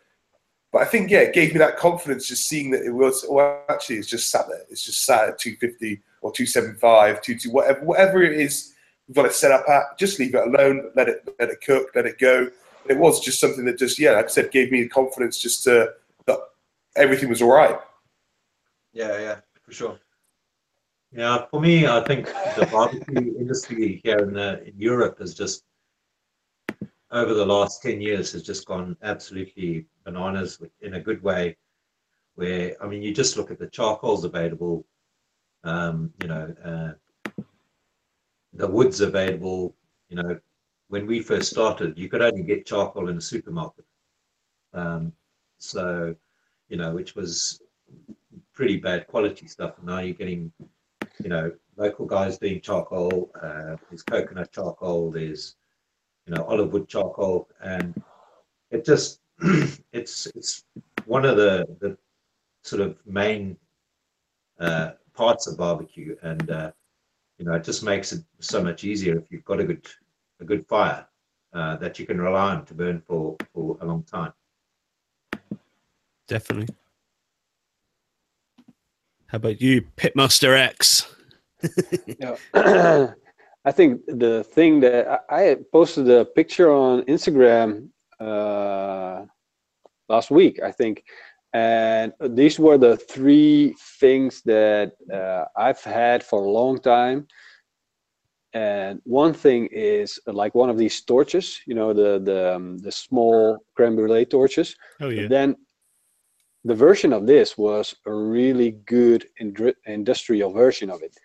[0.73, 3.25] but I think yeah, it gave me that confidence just seeing that it was.
[3.29, 4.62] Well, actually, it's just sat there.
[4.70, 8.73] It's just sat at 250 or 275, 22, whatever whatever it is.
[9.07, 9.99] We've got it set up at.
[9.99, 10.90] Just leave it alone.
[10.97, 11.88] Let it let it cook.
[11.94, 12.51] Let it go.
[12.88, 15.62] It was just something that just yeah, like I said, gave me the confidence just
[15.64, 15.92] to
[16.27, 16.38] that
[16.97, 17.79] everything was all right.
[18.94, 19.98] Yeah, yeah, for sure.
[21.11, 25.64] Yeah, for me, I think the barbecue industry here in, the, in Europe has just,
[27.11, 31.57] over the last 10 years, has just gone absolutely bananas in a good way.
[32.37, 34.87] Where, I mean, you just look at the charcoals available,
[35.64, 37.42] um, you know, uh,
[38.52, 39.74] the woods available.
[40.09, 40.38] You know,
[40.88, 43.85] when we first started, you could only get charcoal in a supermarket.
[44.72, 45.12] Um,
[45.59, 46.14] so,
[46.68, 47.61] you know, which was
[48.55, 49.79] pretty bad quality stuff.
[49.79, 50.53] And now you're getting
[51.23, 53.31] you know, local guys doing charcoal.
[53.40, 55.11] Uh, there's coconut charcoal.
[55.11, 55.57] There's,
[56.27, 58.03] you know, olive wood charcoal, and
[58.71, 59.21] it just
[59.93, 60.64] it's it's
[61.07, 61.97] one of the the
[62.62, 63.57] sort of main
[64.59, 66.71] uh, parts of barbecue, and uh,
[67.38, 69.87] you know, it just makes it so much easier if you've got a good
[70.40, 71.07] a good fire
[71.53, 74.33] uh, that you can rely on to burn for, for a long time.
[76.27, 76.75] Definitely.
[79.29, 81.15] How about you, Pitmaster X?
[83.65, 87.89] I think the thing that I, I posted a picture on Instagram
[88.21, 89.25] uh,
[90.09, 91.05] last week, I think,
[91.55, 97.29] and these were the three things that uh, I've had for a long time.
[98.53, 102.93] And one thing is like one of these torches, you know, the the um, the
[102.93, 104.77] small creme brulee torches.
[105.01, 105.27] Oh yeah.
[105.29, 105.57] Then
[106.64, 109.27] the version of this was a really good
[109.87, 111.16] industrial version of it.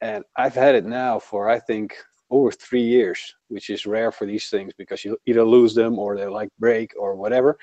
[0.00, 1.96] And I've had it now for I think
[2.30, 6.16] over three years, which is rare for these things because you either lose them or
[6.16, 7.58] they like break or whatever.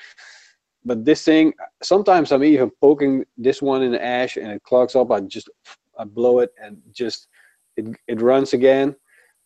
[0.83, 4.95] But this thing, sometimes I'm even poking this one in the ash and it clogs
[4.95, 5.11] up.
[5.11, 5.49] I just
[5.97, 7.27] I blow it and just
[7.77, 8.95] it it runs again.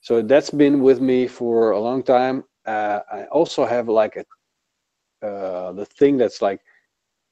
[0.01, 2.45] So that's been with me for a long time.
[2.65, 6.62] Uh, I also have like a uh, the thing that's like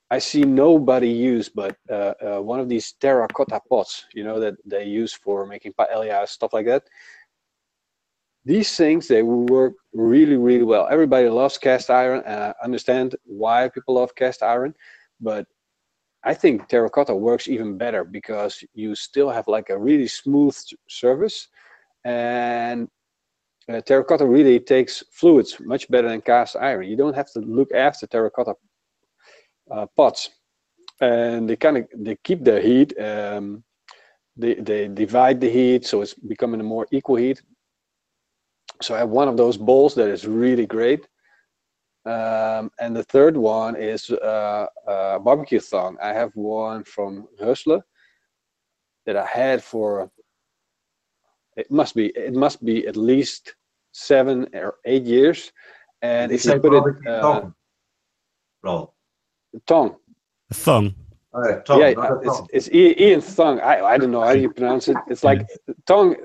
[0.09, 4.55] I see nobody use, but uh, uh, one of these terracotta pots, you know, that
[4.65, 6.83] they use for making paella stuff like that.
[8.45, 10.87] These things they work really, really well.
[10.89, 14.73] Everybody loves cast iron, and I understand why people love cast iron,
[15.19, 15.45] but
[16.23, 21.49] I think terracotta works even better because you still have like a really smooth surface,
[22.05, 22.87] and
[23.67, 26.87] uh, terracotta really takes fluids much better than cast iron.
[26.87, 28.55] You don't have to look after terracotta
[29.95, 30.29] pots,
[31.01, 32.97] and they kind of they keep the heat.
[32.99, 33.63] Um,
[34.35, 37.41] they they divide the heat, so it's becoming a more equal heat.
[38.81, 41.07] So I have one of those bowls that is really great.
[42.05, 45.97] Um, and the third one is uh, uh, barbecue thong.
[46.01, 47.81] I have one from Hössle
[49.05, 50.09] that I had for
[51.57, 53.55] it must be it must be at least
[53.91, 55.51] seven or eight years.
[56.01, 57.55] And if you put it uh, thong?
[59.69, 59.89] Roel.
[59.89, 59.95] tongue,
[60.53, 60.95] thong.
[61.33, 61.43] Oh,
[61.77, 62.47] yeah, yeah, it's, thong.
[62.53, 63.59] it's I- Ian Thong.
[63.59, 64.97] I, I don't know how you pronounce it.
[65.07, 65.45] It's like
[65.85, 66.15] tongue.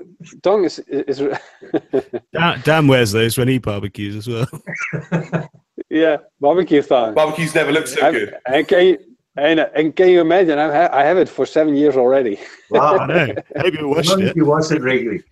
[0.41, 1.19] Tongue is is
[2.33, 4.47] Dan, Dan wears those when he barbecues as well.
[5.89, 7.13] yeah barbecue thong.
[7.13, 8.35] Barbecues never look so I'm- good.
[8.47, 8.97] And can you,
[9.35, 10.57] and, and can you imagine?
[10.57, 12.39] I have I have it for seven years already.
[12.71, 13.05] Wow, I Wow.
[13.07, 13.35] know.
[13.57, 14.35] Hope you watched As it.
[14.35, 15.23] You watch it regularly.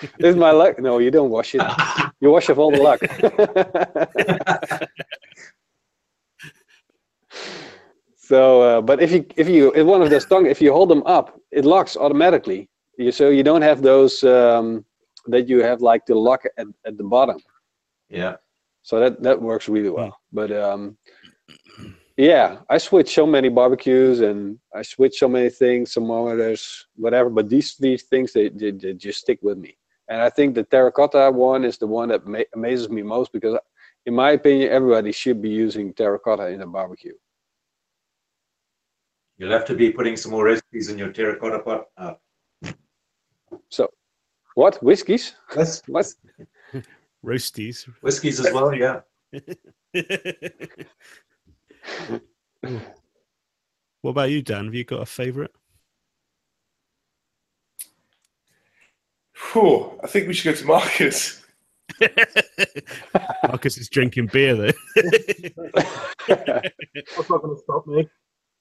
[0.00, 0.78] this is my luck.
[0.80, 1.62] No, you don't wash it.
[2.20, 2.98] You wash of all the luck.
[8.28, 10.90] So, uh, but if you if you if one of those tongue, if you hold
[10.90, 12.68] them up, it locks automatically.
[12.98, 14.84] You so you don't have those um,
[15.28, 17.38] that you have like the lock at, at the bottom.
[18.10, 18.36] Yeah.
[18.82, 20.14] So that that works really well.
[20.30, 20.98] But um,
[22.18, 27.30] yeah, I switched so many barbecues and I switched so many things, thermometers, whatever.
[27.30, 29.78] But these these things they, they, they just stick with me.
[30.10, 33.56] And I think the terracotta one is the one that ma- amazes me most because,
[34.04, 37.14] in my opinion, everybody should be using terracotta in a barbecue.
[39.38, 41.84] You'll have to be putting some more recipes in your terracotta pot.
[41.96, 42.14] Uh,
[43.70, 43.88] So,
[44.54, 45.34] what whiskeys?
[45.56, 46.06] yes, What?
[47.24, 47.84] Roasties.
[48.02, 48.74] whiskies as well.
[48.74, 49.00] Yeah.
[54.00, 54.66] what about you, Dan?
[54.66, 55.50] Have you got a favourite?
[59.52, 61.42] Whew, I think we should go to Marcus.
[63.44, 64.72] Marcus is drinking beer though.
[66.26, 68.08] That's not going to stop me.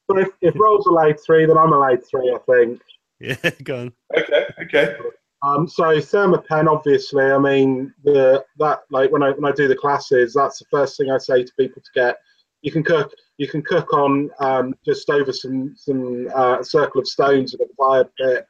[0.07, 2.81] But if, if Roel's allowed three, then I'm allowed three, I think.
[3.19, 3.93] yeah, go on.
[4.15, 4.95] Okay, okay.
[5.43, 9.75] Um, so Thermapen, obviously, I mean, the that like when I when I do the
[9.75, 12.17] classes, that's the first thing I say to people to get.
[12.61, 13.13] You can cook.
[13.37, 17.73] You can cook on um, just over some some uh, circle of stones in a
[17.77, 18.47] fire pit.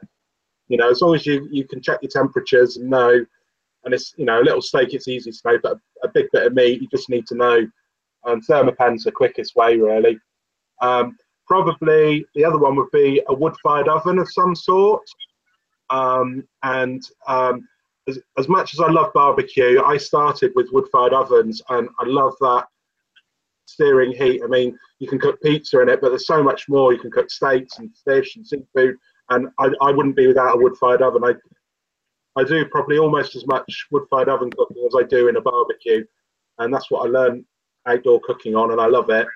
[0.69, 3.25] You know, as long as you you can check your temperatures and know.
[3.83, 6.25] And it's you know a little steak, it's easy to know, but a, a big
[6.33, 7.65] bit of meat, you just need to know.
[8.25, 10.19] And Thermapen's the quickest way, really.
[10.81, 11.15] Um,
[11.47, 15.03] probably the other one would be a wood-fired oven of some sort.
[15.89, 17.67] Um, and um,
[18.07, 22.33] as, as much as I love barbecue, I started with wood-fired ovens, and I love
[22.41, 22.65] that
[23.65, 24.41] steering heat.
[24.43, 26.93] I mean, you can cook pizza in it, but there's so much more.
[26.93, 28.95] You can cook steaks and fish and seafood,
[29.29, 31.23] and I, I wouldn't be without a wood-fired oven.
[31.23, 31.33] I
[32.39, 36.05] I do probably almost as much wood-fired oven cooking as I do in a barbecue,
[36.59, 37.45] and that's what I learned
[37.87, 39.27] outdoor cooking on, and I love it.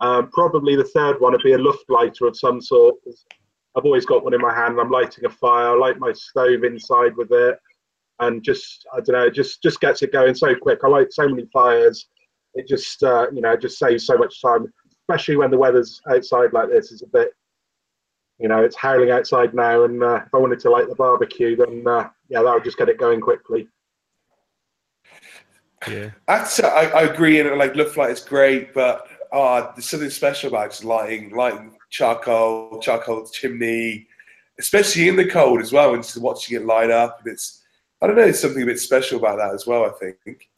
[0.00, 2.96] Um, probably the third one would be a Looftlighter of some sort.
[3.76, 4.78] I've always got one in my hand.
[4.78, 5.70] I'm lighting a fire.
[5.70, 7.58] I light my stove inside with it,
[8.20, 10.80] and just I don't know, it just just gets it going so quick.
[10.84, 12.08] I light so many fires.
[12.54, 16.52] It just uh, you know just saves so much time, especially when the weather's outside
[16.52, 16.92] like this.
[16.92, 17.30] It's a bit
[18.38, 21.56] you know it's howling outside now, and uh, if I wanted to light the barbecue,
[21.56, 23.68] then uh, yeah, that would just get it going quickly.
[25.88, 26.10] Yeah.
[26.26, 29.06] That's, I, I agree, and like Luftlight is great, but
[29.42, 34.06] uh, there's something special about just lighting, lighting charcoal, charcoal chimney,
[34.58, 37.18] especially in the cold as well, and just watching it light up.
[37.20, 37.62] And it's,
[38.00, 39.84] I don't know, there's something a bit special about that as well.
[39.84, 40.48] I think.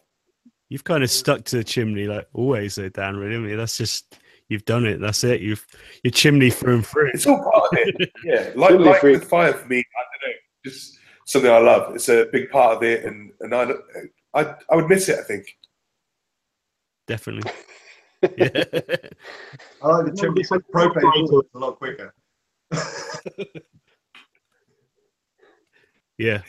[0.69, 3.17] You've kind of stuck to the chimney like always, though, Dan.
[3.17, 5.01] Really, I mean, that's just you've done it.
[5.01, 5.41] That's it.
[5.41, 5.65] You've
[6.03, 7.11] your chimney through and through.
[7.15, 8.11] It's all part of it.
[8.25, 9.21] Yeah, like Chimney like freak.
[9.21, 9.79] the fire for me.
[9.79, 11.95] I don't know, just something I love.
[11.95, 13.71] It's a big part of it, and and I
[14.35, 15.19] I I would miss it.
[15.19, 15.47] I think.
[17.07, 17.51] Definitely.
[18.37, 18.65] Yeah.
[19.83, 20.41] I like the chimney.
[20.41, 22.13] It's like Propane is a lot quicker.
[26.19, 26.43] yeah.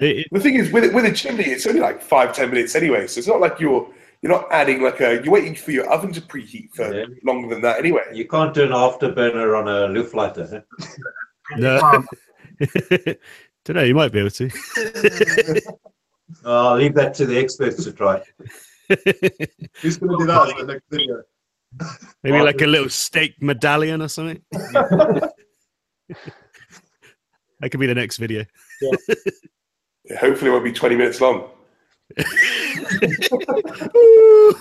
[0.00, 2.50] It, it, The thing is, with it, with a chimney, it's only like five ten
[2.50, 3.06] minutes anyway.
[3.06, 3.88] So it's not like you're
[4.22, 7.04] you're not adding like a you're waiting for your oven to preheat for Yeah.
[7.24, 8.02] longer than that anyway.
[8.12, 10.62] You can't do an afterburner on a Looftlighter.
[10.70, 10.96] huh?
[11.56, 12.04] no.
[13.64, 13.82] Don't know.
[13.82, 14.50] You might be able to.
[16.44, 18.22] I'll leave that to the experts to try.
[19.82, 21.22] Who's going to do that as the next video?
[22.22, 24.40] Maybe like a little steak medallion or something.
[24.52, 25.32] that
[27.70, 28.44] could be the next video.
[30.18, 31.50] Hopefully, it won't be twenty minutes long.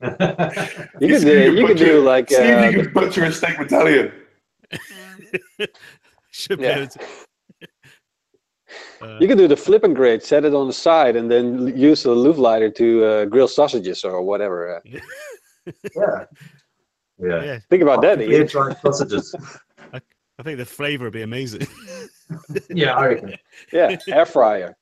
[0.00, 3.58] You could do, you could do like See if uh, you can butcher a steak
[3.58, 4.12] medallion.
[6.30, 6.76] Should be Yeah.
[6.78, 7.00] able to.
[9.00, 11.76] Uh, you could do the flip and grate, set it on the side, and then
[11.76, 14.76] use the Looftlighter to uh, grill sausages or whatever.
[14.76, 14.80] Uh,
[15.94, 16.24] Yeah.
[17.20, 17.44] Yeah.
[17.44, 18.46] yeah, think about that, Air Ian.
[18.46, 19.34] dried sausages.
[19.92, 21.66] I think the flavor would be amazing.
[22.70, 23.34] yeah, I reckon.
[23.72, 24.76] Yeah, air fryer.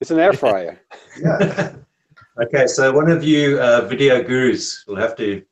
[0.00, 0.78] It's an air fryer.
[1.18, 1.76] Yeah.
[2.42, 5.42] Okay, so one of you uh, video gurus will have to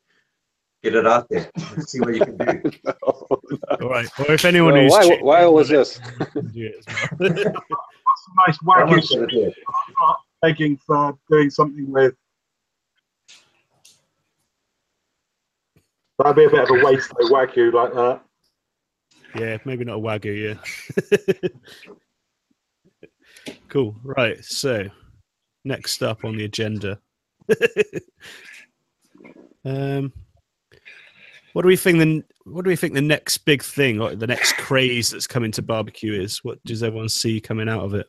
[0.83, 2.71] get it out there and see what you can do.
[3.01, 4.07] All right.
[4.19, 5.99] Or if anyone Well, who's why, tuning why was this?
[8.25, 8.87] Do it as well.
[8.87, 12.13] That's nice Someone's wagyu gotta do begging for doing something with.
[16.19, 18.21] That'd be a bit of a waste though, wagyu like that.
[19.35, 20.57] yeah, maybe not a wagyu.
[21.11, 21.49] Yeah.
[23.69, 23.95] cool.
[24.03, 24.43] Right.
[24.45, 24.87] So,
[25.65, 26.99] next up on the agenda.
[29.65, 30.13] um,
[31.53, 31.99] what do we think?
[31.99, 35.51] The what do we think the next big thing or the next craze that's coming
[35.53, 36.43] to barbecue is?
[36.43, 38.07] What does everyone see coming out of it?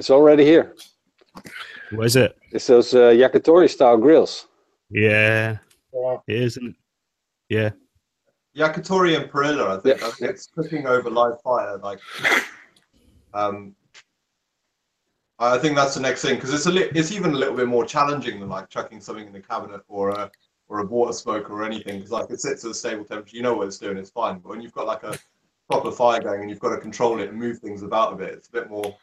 [0.00, 0.74] It's already here.
[1.90, 2.34] What is it?
[2.52, 4.46] It's those uh, yakitori style grills.
[4.88, 5.58] Yeah,
[5.92, 6.16] Yeah.
[6.26, 6.76] it is, isn't it?
[7.54, 7.70] Yeah.
[8.56, 10.00] Yakitori and Parrilla, I think.
[10.00, 10.06] Yeah.
[10.06, 11.76] I think it's cooking over live fire.
[11.76, 12.00] Like,
[13.34, 13.74] um,
[15.38, 17.68] I think that's the next thing because it's a li- it's even a little bit
[17.68, 20.30] more challenging than like chucking something in the cabinet or a
[20.68, 23.42] or a water smoker or anything because like it sits at a stable temperature, you
[23.42, 24.38] know what it's doing, it's fine.
[24.38, 25.18] But when you've got like a
[25.70, 28.30] proper fire going and you've got to control it and move things about a bit,
[28.30, 28.96] it's a bit more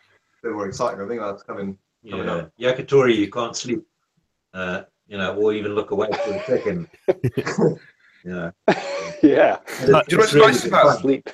[0.44, 1.02] bit more exciting.
[1.02, 1.78] I think that's coming.
[2.10, 3.84] Coming Yeah, yakitori, you can't sleep,
[4.54, 6.88] uh, you know, or even look away for a second.
[8.26, 8.52] yeah,
[9.24, 11.30] yeah, Do you know what's nice about- sleep.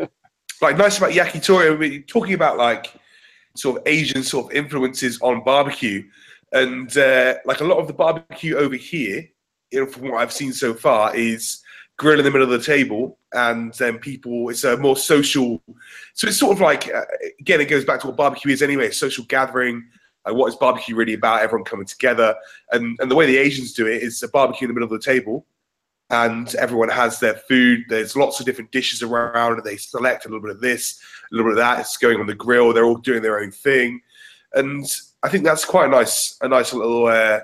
[0.62, 1.72] like nice about yakitori.
[1.72, 2.92] I mean, talking about like
[3.56, 6.04] sort of Asian sort of influences on barbecue,
[6.52, 9.28] and uh, like a lot of the barbecue over here,
[9.70, 11.62] you know, from what I've seen so far, is
[11.96, 14.48] grill in the middle of the table, and then people.
[14.48, 15.62] It's a more social.
[16.14, 17.04] So it's sort of like uh,
[17.40, 19.84] again, it goes back to what barbecue is anyway: social gathering.
[20.24, 21.42] Like what is barbecue really about?
[21.42, 22.34] Everyone coming together,
[22.72, 25.00] and and the way the Asians do it is a barbecue in the middle of
[25.00, 25.46] the table
[26.10, 27.84] and everyone has their food.
[27.88, 31.00] There's lots of different dishes around, and they select a little bit of this,
[31.32, 31.80] a little bit of that.
[31.80, 32.72] It's going on the grill.
[32.72, 34.00] They're all doing their own thing,
[34.54, 34.84] and
[35.22, 37.40] I think that's quite a nice, a nice little uh,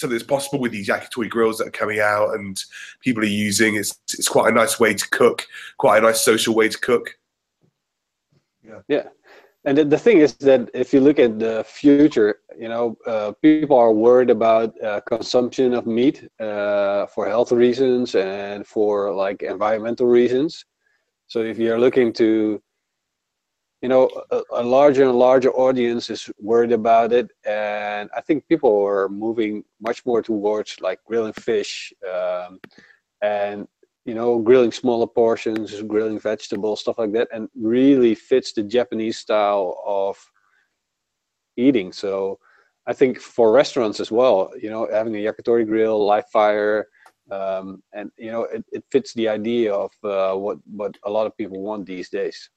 [0.00, 2.62] something that's possible with these yakitori grills that are coming out and
[3.00, 3.76] people are using.
[3.76, 7.18] It's it's quite a nice way to cook, quite a nice social way to cook.
[8.66, 8.80] Yeah.
[8.88, 9.08] Yeah.
[9.64, 13.32] And the, the thing is that if you look at the future, you know, uh,
[13.42, 19.42] people are worried about uh, consumption of meat uh, for health reasons and for like
[19.42, 20.64] environmental reasons.
[21.26, 22.62] So if you're looking to,
[23.82, 28.48] you know, a, a larger and larger audience is worried about it, and I think
[28.48, 32.58] people are moving much more towards like grilling fish, um,
[33.22, 33.68] and
[34.04, 39.18] you know, grilling smaller portions, grilling vegetables, stuff like that, and really fits the Japanese
[39.18, 40.18] style of
[41.56, 41.92] eating.
[41.92, 42.38] So
[42.86, 46.88] I think for restaurants as well, you know, having a yakitori grill, live fire,
[47.30, 51.26] um, and you know, it, it fits the idea of uh, what what a lot
[51.26, 52.50] of people want these days.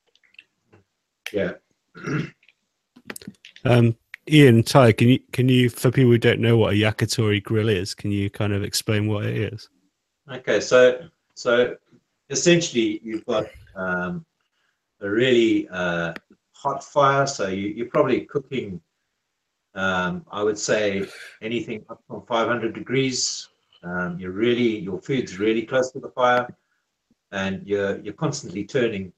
[1.32, 1.54] Yeah.
[3.64, 3.96] Um,
[4.30, 7.70] Ian, Ty, can you can you for people who don't know what a yakitori grill
[7.70, 9.70] is, can you kind of explain what it is?
[10.32, 11.00] Okay, so
[11.34, 11.76] so
[12.30, 14.26] essentially you've got um,
[15.02, 16.14] a really uh,
[16.54, 17.26] hot fire.
[17.26, 18.80] So you, you're probably cooking,
[19.76, 21.06] um, I would say,
[21.42, 23.50] anything up from 500 degrees.
[23.84, 26.48] Um, you're really your food's really close to the fire,
[27.32, 29.12] and you're you're constantly turning.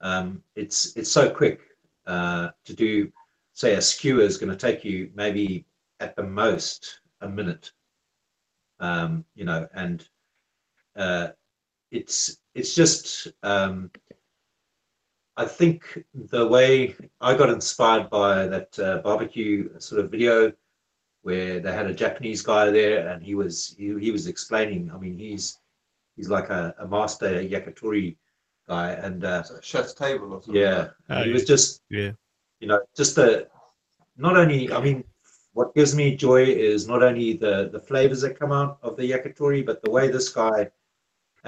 [0.00, 1.60] Um, it's it's so quick
[2.06, 3.12] uh, to do.
[3.52, 5.66] Say a skewer is going to take you maybe
[6.00, 7.72] at the most a minute.
[8.78, 10.08] Um, you know, and
[10.96, 11.28] uh,
[11.90, 13.90] it's it's just um,
[15.36, 20.52] I think the way I got inspired by that uh, barbecue sort of video
[21.22, 24.90] where they had a Japanese guy there and he was he, he was explaining.
[24.92, 25.58] I mean, he's
[26.16, 28.16] he's like a, a master yakitori
[28.74, 30.62] guy, and uh, chef's table or something.
[30.62, 32.12] yeah, Oh, he was just yeah.
[32.62, 33.28] you know just the
[34.26, 34.98] not only I mean
[35.58, 36.42] what gives me joy
[36.72, 40.04] is not only the the flavors that come out of the yakitori, but the way
[40.08, 40.58] this guy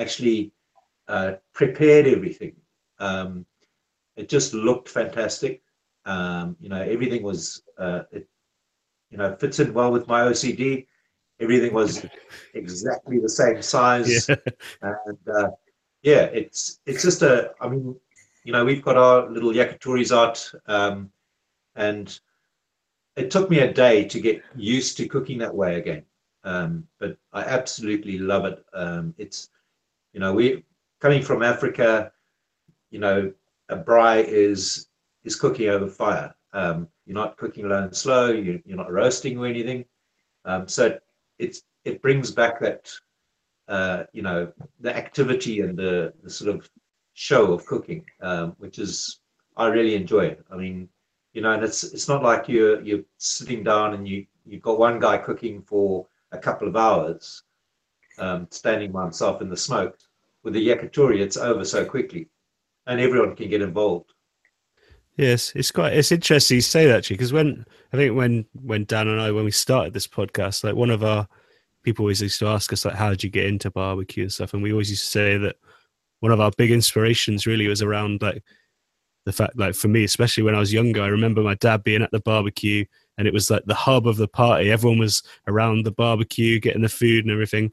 [0.02, 0.40] actually
[1.14, 2.54] uh, prepared everything.
[2.98, 3.30] Um,
[4.20, 5.62] it just looked fantastic.
[6.14, 8.24] Um, you know, everything was uh, it
[9.10, 10.86] you know fits in well with my OCD.
[11.44, 11.92] Everything was
[12.62, 14.36] exactly the same size Yeah.
[14.90, 15.48] and uh,
[16.02, 17.52] yeah, it's it's just a.
[17.60, 17.96] I mean,
[18.44, 21.10] you know, we've got our little yakitoris out, um,
[21.76, 22.18] and
[23.16, 26.04] it took me a day to get used to cooking that way again.
[26.44, 28.64] Um, but I absolutely love it.
[28.74, 29.48] Um, it's,
[30.12, 30.64] you know, we
[31.00, 32.10] coming from Africa,
[32.90, 33.32] you know,
[33.68, 34.88] a braai is
[35.24, 36.34] is cooking over fire.
[36.52, 38.30] Um, you're not cooking low and slow.
[38.30, 39.84] You, you're not roasting or anything.
[40.44, 40.98] Um, so
[41.38, 42.92] it's it brings back that
[43.72, 46.68] uh, you know the activity and the, the sort of
[47.14, 49.20] show of cooking, um, which is
[49.56, 50.44] I really enjoy it.
[50.52, 50.88] I mean,
[51.32, 54.78] you know, and it's it's not like you're you're sitting down and you you've got
[54.78, 57.42] one guy cooking for a couple of hours,
[58.18, 59.96] um, standing by himself in the smoke.
[60.42, 62.28] With the yakitori, it's over so quickly,
[62.86, 64.12] and everyone can get involved.
[65.16, 67.64] Yes, it's quite it's interesting you say that actually because when
[67.94, 71.02] I think when when Dan and I when we started this podcast, like one of
[71.02, 71.26] our
[71.82, 74.54] people always used to ask us like how did you get into barbecue and stuff,
[74.54, 75.56] and we always used to say that
[76.20, 78.42] one of our big inspirations really was around like
[79.24, 82.02] the fact like for me especially when I was younger, I remember my dad being
[82.02, 82.84] at the barbecue
[83.18, 84.70] and it was like the hub of the party.
[84.70, 87.72] Everyone was around the barbecue getting the food and everything.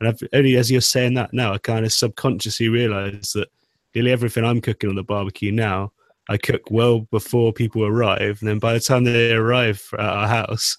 [0.00, 3.48] And I've only as you're saying that now, I kind of subconsciously realised that
[3.94, 5.92] nearly everything I'm cooking on the barbecue now
[6.28, 10.28] I cook well before people arrive, and then by the time they arrive at our
[10.28, 10.76] house,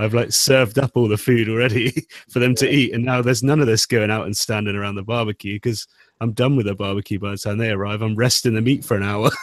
[0.00, 2.94] I've like served up all the food already for them to eat.
[2.94, 5.86] And now there's none of this going out and standing around the barbecue because
[6.22, 8.00] I'm done with the barbecue by the time they arrive.
[8.00, 9.30] I'm resting the meat for an hour.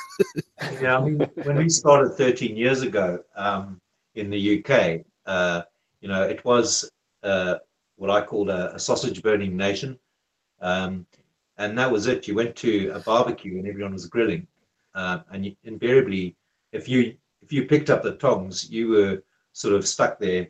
[0.82, 3.80] Yeah, I mean, when we started 13 years ago um,
[4.16, 5.62] in the UK, uh,
[6.01, 6.89] you know, it was
[7.22, 7.58] uh,
[7.97, 9.99] what I called a, a sausage burning nation.
[10.60, 11.05] Um,
[11.60, 12.28] and that was it.
[12.28, 14.47] You went to a barbecue and everyone was grilling.
[14.95, 16.36] Uh, and you, invariably,
[16.72, 19.22] if you if you picked up the tongs, you were
[19.58, 20.47] sort of stuck there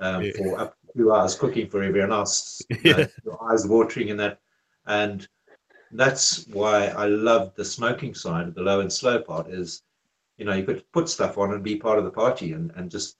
[0.00, 0.32] um, Yeah.
[0.36, 2.62] for up to two hours cooking for everyone else.
[2.84, 3.06] Yeah.
[3.24, 4.38] your eyes watering in that.
[4.86, 5.26] And
[5.90, 9.82] that's why I love the smoking side of the low and slow part is,
[10.38, 12.90] you know, you could put stuff on and be part of the party and, and
[12.90, 13.16] just,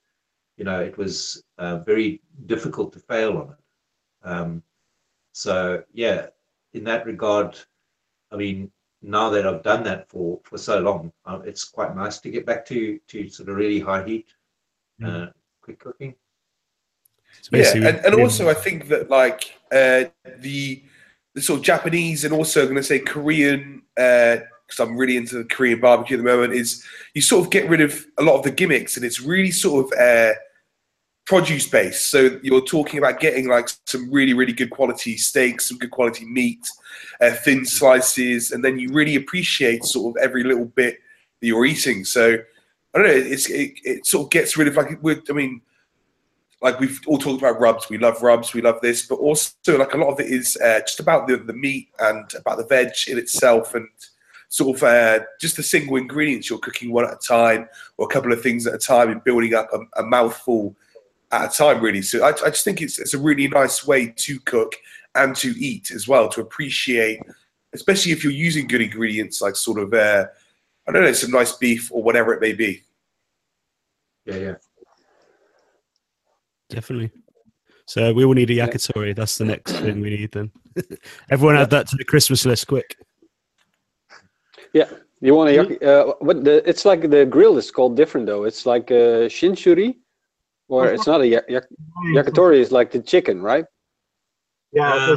[0.57, 4.29] you know, it was uh, very difficult to fail on it.
[4.29, 4.63] Um,
[5.33, 6.27] so yeah,
[6.73, 7.59] in that regard,
[8.31, 8.71] I mean,
[9.03, 12.47] now that I've done that for, for so long, uh, it's quite nice to get
[12.47, 14.29] back to, to sort of really high heat,
[15.05, 15.27] uh,
[15.61, 16.15] quick cooking.
[17.39, 20.05] It's Yeah, and, and also I think that like uh,
[20.39, 20.83] the
[21.35, 25.39] the sort of Japanese and also I'm going to say Korean because I'm really into
[25.39, 26.85] the Korean barbecue at the moment is
[27.15, 29.87] you sort of get rid of a lot of the gimmicks and it's really sort
[29.87, 30.33] of uh,
[31.27, 32.09] produce based.
[32.09, 36.25] So you're talking about getting like some really really good quality steaks, some good quality
[36.25, 36.67] meat,
[37.21, 40.99] uh, thin slices, and then you really appreciate sort of every little bit
[41.41, 42.05] that you're eating.
[42.05, 42.39] So
[42.95, 43.15] I don't know.
[43.15, 45.61] It's it, it sort of gets rid of like we're- I mean
[46.63, 47.89] like we've all talked about rubs.
[47.89, 48.53] We love rubs.
[48.53, 51.37] We love this, but also like a lot of it is uh, just about the
[51.39, 53.89] the meat and about the veg in itself, and
[54.49, 56.51] sort of uh, just the single ingredients.
[56.51, 59.25] You're cooking one at a time, or a couple of things at a time, and
[59.25, 60.77] building up a, a mouthful
[61.31, 61.81] at a time.
[61.81, 64.75] Really, so I, I just think it's it's a really nice way to cook
[65.15, 66.29] and to eat as well.
[66.29, 67.21] To appreciate,
[67.73, 70.27] especially if you're using good ingredients, like sort of uh,
[70.89, 72.83] I don't know, some nice beef or whatever it may be.
[74.27, 74.55] Yeah, yeah.
[76.69, 77.11] Definitely.
[77.87, 79.15] So we all need a yakitori.
[79.17, 80.51] That's the next thing we need then.
[81.31, 82.97] Everyone add that to the Christmas list quick.
[84.73, 84.89] Yeah.
[85.21, 85.85] You want to?
[85.85, 86.67] Uh, what the?
[86.69, 88.45] It's like the grill is called different though.
[88.45, 89.97] It's like uh, shichirin,
[90.69, 91.69] or it's not a yak- yak-
[92.15, 92.59] yakitori.
[92.61, 93.67] Is like the chicken, right?
[94.73, 95.17] Yeah, Uh,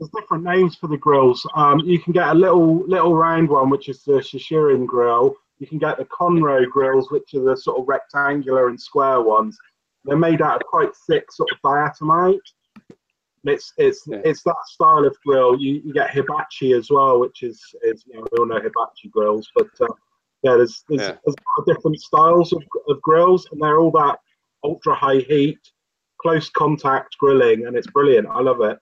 [0.00, 1.46] there's, different names for the grills.
[1.54, 5.36] Um, you can get a little little round one, which is the Shichirin grill.
[5.58, 9.58] You can get the Konro grills, which are the sort of rectangular and square ones.
[10.04, 12.38] They're made out of quite thick sort of diatomite.
[13.44, 14.20] It's it's Yeah.
[14.24, 15.58] it's that style of grill.
[15.60, 19.08] You, you get hibachi as well, which is is you know we all know hibachi
[19.10, 19.86] grills, but uh,
[20.42, 21.16] yeah, there's there's, Yeah.
[21.24, 24.18] there's a lot of different styles of, of grills, and they're all that
[24.64, 25.58] ultra high heat,
[26.20, 28.28] close contact grilling, and it's brilliant.
[28.28, 28.78] I love it.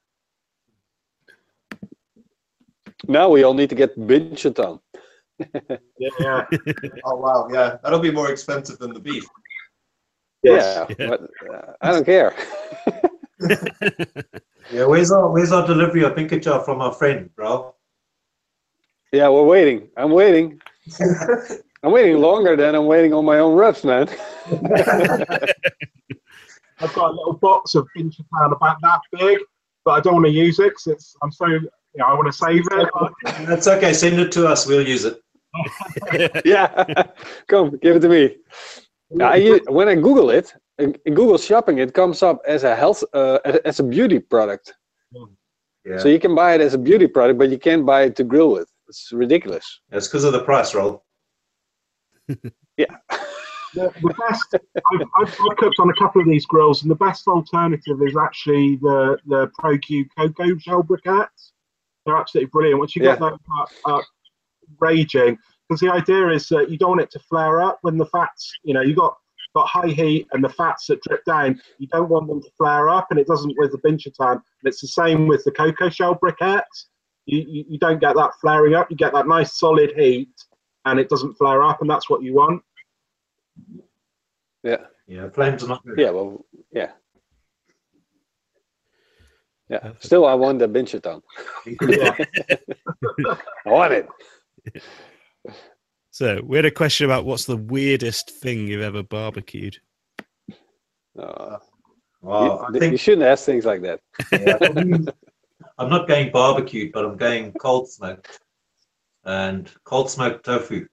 [3.08, 4.80] Now we all need to get Binchotan.
[6.00, 6.44] Yeah, yeah,
[7.04, 9.24] Oh wow, yeah, that'll be more expensive than the beef.
[10.42, 10.86] yes.
[10.90, 11.08] Yeah, Yeah.
[11.10, 11.20] but
[11.54, 12.34] uh, I don't care.
[14.70, 17.74] Yeah, where's our where's our delivery of Binchotan from our friend, bro?
[19.12, 19.88] Yeah, we're waiting.
[19.96, 20.60] I'm waiting.
[21.82, 24.08] I'm waiting longer than I'm waiting on my own reps, man.
[26.80, 29.38] I've got a little box of pinch pan about that big,
[29.84, 31.46] but I don't want to use it because I'm so
[31.94, 32.88] you know I want to save it.
[33.46, 33.92] That's okay.
[33.92, 34.66] Send it to us.
[34.66, 35.20] We'll use it.
[36.44, 37.04] yeah,
[37.48, 38.36] come give it to me.
[39.20, 42.76] I, u- when I Google it, in, in Google Shopping, it comes up as a
[42.76, 44.74] health, uh, as- as a beauty product.
[45.86, 48.16] Yeah, So you can buy it as a beauty product, but you can't buy it
[48.16, 48.68] to grill with.
[48.88, 49.80] It's ridiculous.
[49.90, 51.04] it's because of the price roll.
[52.76, 52.86] The,
[53.74, 57.26] the best I've, I've, I've cooked on a couple of these grills, and the best
[57.28, 61.52] alternative is actually the the Pro Q cocoa shell briquettes.
[62.08, 62.78] They're absolutely brilliant.
[62.78, 64.04] Once you get that them up, up
[64.80, 65.36] raging,
[65.68, 68.50] because the idea is that you don't want it to flare up when the fats,
[68.64, 69.14] you know, you got
[69.54, 71.60] got high heat and the fats that drip down.
[71.78, 74.32] You don't want them to flare up, and it doesn't with the Binchotan.
[74.32, 76.86] And it's the same with the cocoa shell briquettes.
[77.26, 78.90] You, you you don't get that flaring up.
[78.90, 80.30] You get that nice solid heat,
[80.86, 82.62] and it doesn't flare up, and that's what you want.
[84.62, 84.86] Yeah.
[85.06, 85.98] Yeah, flames are not good.
[85.98, 86.10] Yeah.
[86.10, 86.44] Well.
[86.72, 86.92] Yeah.
[89.68, 89.92] Yeah.
[90.00, 91.22] Still, I want the Binchotan.
[91.66, 92.16] Yeah.
[93.66, 94.08] I want it.
[96.10, 99.76] So we had a question about what's the weirdest thing you've ever barbecued.
[101.18, 101.58] Uh,
[102.20, 104.00] Well, I you, think you shouldn't ask things like that.
[104.32, 104.58] Yeah,
[105.78, 108.40] I'm not going barbecued, but I'm going cold smoked
[109.24, 110.88] and cold smoked tofu.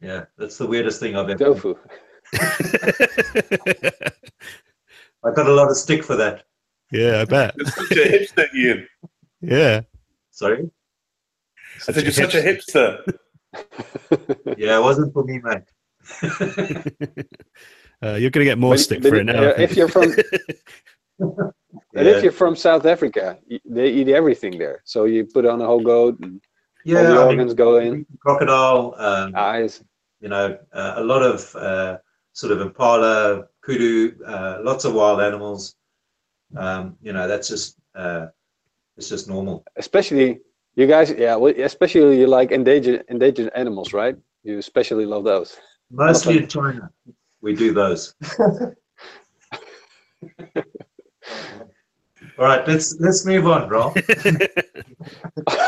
[0.00, 1.44] Yeah, that's the weirdest thing I've ever.
[1.44, 1.76] Tofu.
[5.22, 6.44] I got a lot of stick for that.
[6.92, 7.54] Yeah, I bet.
[7.56, 8.88] You're such a hipster, Ian.
[9.40, 9.80] Yeah.
[10.30, 10.70] Sorry.
[11.88, 13.02] I said you're such a hipster.
[14.56, 15.66] Yeah, it wasn't for me, mate.
[18.02, 19.42] Uh, you're going to get more But- stick but for it now.
[19.42, 20.24] uh, if you're from, but
[21.92, 23.36] Yeah, if you're from South Africa,
[23.66, 24.80] they eat everything there.
[24.84, 26.40] So you put on a whole goat, and all
[26.86, 28.94] yeah, the I mean, organs go in, crocodile.
[28.96, 29.84] Um, eyes.
[30.20, 31.98] you know, uh, a lot of uh,
[32.32, 35.74] sort of impala, kudu, uh, lots of wild animals.
[36.56, 38.26] Um, you know, that's just uh,
[38.96, 39.64] it's just normal.
[39.76, 40.40] Especially
[40.74, 41.36] you guys, yeah.
[41.36, 44.16] Well, especially you like endangered endangered animals, right?
[44.42, 45.56] You especially love those.
[45.90, 46.90] Mostly in China,
[47.40, 48.14] we do those.
[52.38, 53.96] All right, let's let's move on, Rob.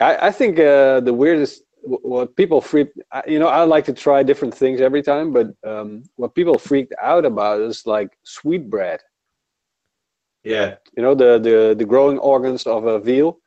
[0.00, 2.88] I, I think uh, the weirdest wh- what people freak
[3.26, 6.94] you know i like to try different things every time but um, what people freaked
[7.02, 9.00] out about is like sweet bread.
[10.44, 13.38] Yeah, you know the the, the growing organs of a veal.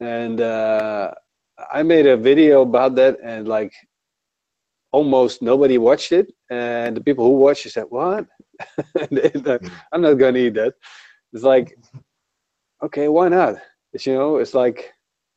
[0.00, 1.12] And uh,
[1.72, 3.72] i made a video about that and like
[4.92, 6.32] almost nobody watched it.
[6.50, 8.26] And the people who watched it said what?
[9.46, 9.58] Uh,
[9.92, 10.74] i'm not gonna eat that.
[11.32, 11.76] It's like
[12.82, 13.56] okay why not?
[13.92, 14.92] It's, you know it's like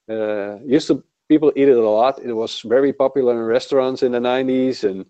[0.09, 4.11] uh, used to people eat it a lot it was very popular in restaurants in
[4.11, 5.05] the 90s and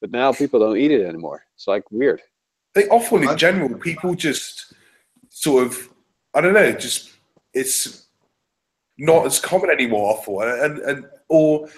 [0.00, 2.20] but now people don't eat it anymore it's like weird
[2.74, 4.72] They often, in general, people just
[5.28, 5.88] sort of,
[6.34, 7.10] I don't know, just
[7.52, 8.06] it's
[8.96, 10.14] not as common anymore.
[10.14, 11.68] Offal and and or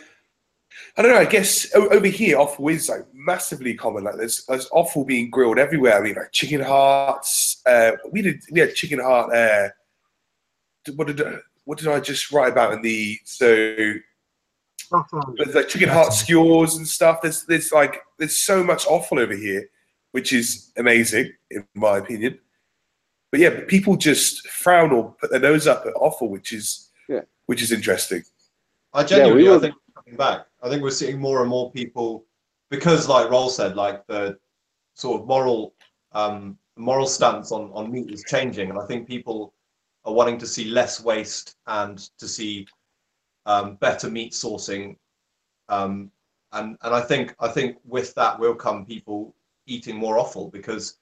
[0.96, 1.18] I don't know.
[1.18, 4.04] I guess over here, offal is like massively common.
[4.04, 5.98] Like there's, there's offal being grilled everywhere.
[5.98, 7.60] I mean, like chicken hearts.
[7.66, 9.34] Uh, we did we had chicken heart.
[9.34, 9.68] Uh,
[10.94, 11.20] what did
[11.64, 13.94] what did I just write about in the so
[15.36, 17.20] there's like chicken heart skewers and stuff.
[17.22, 19.68] There's there's like there's so much offal over here,
[20.12, 22.38] which is amazing in my opinion.
[23.30, 27.22] But yeah, people just frown or put their nose up at offal, which is Yeah.
[27.46, 28.22] which is interesting.
[28.92, 30.46] I genuinely, were- I think coming back.
[30.62, 32.24] I think we're seeing more and more people
[32.70, 34.38] because, like Roel said, like the
[34.94, 35.74] sort of moral
[36.12, 39.52] um, moral stance on on meat is changing, and I think people
[40.04, 42.66] are wanting to see less waste and to see
[43.46, 44.96] um, better meat sourcing.
[45.68, 46.10] Um,
[46.52, 49.34] and and I think I think with that will come people
[49.66, 50.98] eating more offal because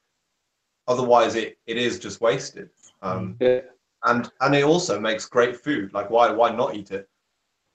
[0.89, 2.71] otherwise it, it is just wasted.
[3.03, 3.61] Um, Yeah.
[4.05, 5.93] and and it also makes great food.
[5.93, 7.09] Like why why not eat it?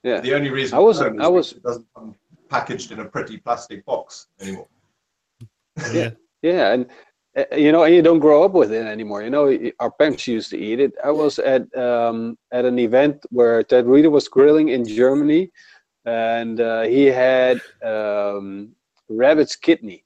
[0.03, 0.21] Yeah.
[0.21, 2.15] The only reason I was- don't is I was- it doesn't come
[2.49, 4.67] packaged in a pretty plastic box anymore.
[5.93, 6.11] Yeah.
[6.43, 6.85] Yeah, and
[7.51, 9.21] you know, and you don't grow up with it anymore.
[9.23, 10.93] You know, our parents used to eat it.
[11.03, 15.51] I was at um, at an event where Ted Reader was grilling in Germany,
[16.05, 18.71] and uh, he had um,
[19.09, 20.05] rabbit's kidney,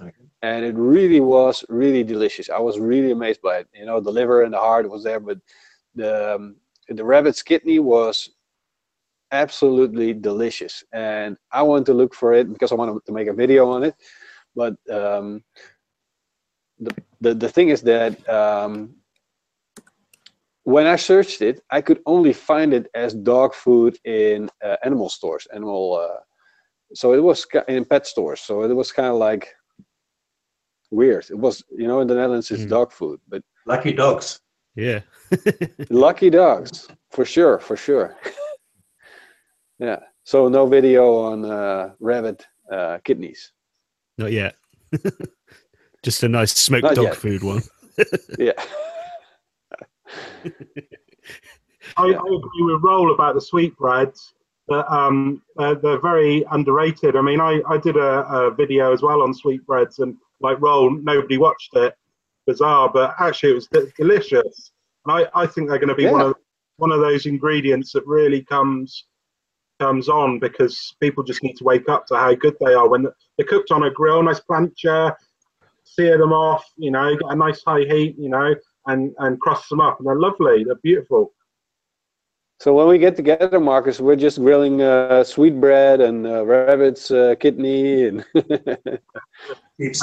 [0.00, 0.26] Okay.
[0.42, 2.48] and it really was really delicious.
[2.50, 3.68] I was really amazed by it.
[3.74, 5.38] You know, the liver and the heart was there, but
[5.94, 6.56] the um,
[6.88, 8.30] the rabbit's kidney was
[9.32, 10.84] absolutely delicious.
[10.92, 13.84] And I wanted to look for it because I wanted to make a video on
[13.84, 13.94] it.
[14.54, 15.42] But um,
[16.80, 18.94] the, the the thing is that um,
[20.64, 25.08] when I searched it, I could only find it as dog food in uh, animal
[25.08, 25.94] stores, animal.
[25.96, 26.20] Uh,
[26.94, 28.40] so it was in pet stores.
[28.40, 29.48] So it was kind of like
[30.90, 31.26] weird.
[31.30, 32.68] It was, you know, in the Netherlands it's Mm.
[32.68, 34.40] dog food, but Lucky dogs.
[34.74, 35.00] Yeah.
[35.90, 38.16] lucky dogs for sure, for sure.
[39.78, 40.00] yeah.
[40.24, 43.52] So no video on uh, rabbit uh, kidneys.
[44.18, 44.56] Not yet.
[46.02, 47.16] Just a nice smoked Not dog yet.
[47.16, 47.62] food one.
[48.38, 48.52] Yeah.
[51.96, 54.32] I, I agree with Roel about the sweetbreads.
[54.68, 57.16] That um, they're, they're very underrated.
[57.16, 60.90] I mean, I, I did a, a video as well on sweetbreads, and like Roel,
[60.90, 61.94] nobody watched it.
[62.46, 64.72] Bizarre, but actually, it was de- delicious.
[65.04, 66.34] And I, I think they're going to be one of
[66.76, 69.04] one of those ingredients that really comes
[69.78, 73.02] comes on because people just need to wake up to how good they are when
[73.02, 75.14] they're cooked on a grill, nice plancha,
[75.94, 78.54] sear them off, you know, get a nice high heat, you know,
[78.86, 80.64] and and crust them up, and they're lovely.
[80.64, 81.32] They're beautiful.
[82.60, 87.34] So when we get together, Marcus, we're just grilling uh, sweetbread and uh, rabbit's uh,
[87.40, 88.24] kidney and
[89.80, 89.94] Keep.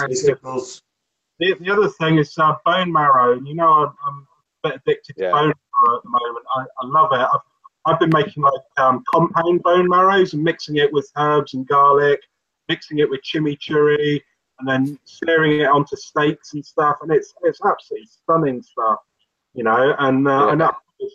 [1.39, 3.39] The, the other thing is uh, bone marrow.
[3.39, 4.27] You know, I'm, I'm
[4.63, 6.45] a bit addicted to bone marrow at the moment.
[6.55, 7.27] I, I love it.
[7.31, 7.41] I've,
[7.85, 12.19] I've been making like um, compound bone marrows and mixing it with herbs and garlic,
[12.69, 14.19] mixing it with chimichurri,
[14.59, 16.97] and then searing it onto steaks and stuff.
[17.01, 18.99] And it's it's absolutely stunning stuff,
[19.53, 19.95] you know.
[19.99, 20.51] And uh, Yeah.
[20.51, 21.07] and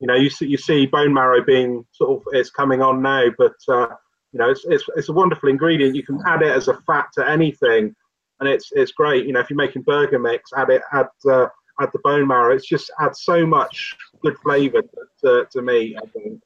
[0.00, 3.26] you know, you see you see bone marrow being sort of it's coming on now,
[3.38, 3.88] but uh,
[4.32, 5.96] you know, it's, it's it's a wonderful ingredient.
[5.96, 7.94] You can add it as a fat to anything
[8.40, 9.26] and it's it's great.
[9.26, 11.46] You know, if you're making burger mix, add it, add uh,
[11.80, 12.54] add the bone marrow.
[12.54, 14.88] It's just adds so much good flavour to,
[15.22, 15.96] to, to me.
[15.96, 16.40] I think.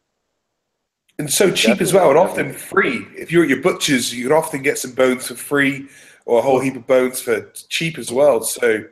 [1.19, 3.07] and so cheap as well, and often free.
[3.17, 5.89] If you're at your butchers, you can often get some bones for free,
[6.31, 8.41] or a whole heap of bones for cheap as well.
[8.41, 8.85] So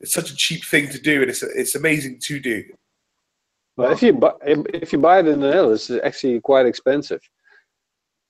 [0.00, 2.64] it's such a cheap thing to do, and it's it's amazing to do.
[3.76, 6.64] But if you buy if, if you buy it in the Netherlands, it's actually quite
[6.64, 7.20] expensive.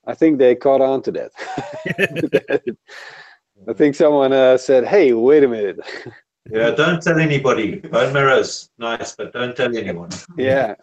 [0.05, 1.31] I think they caught on to that.
[3.69, 5.79] I think someone uh, said, "Hey, wait a minute."
[6.51, 7.77] Yeah, don't tell anybody.
[7.77, 10.09] Bone marrow's nice, but don't tell anyone.
[10.37, 10.75] yeah,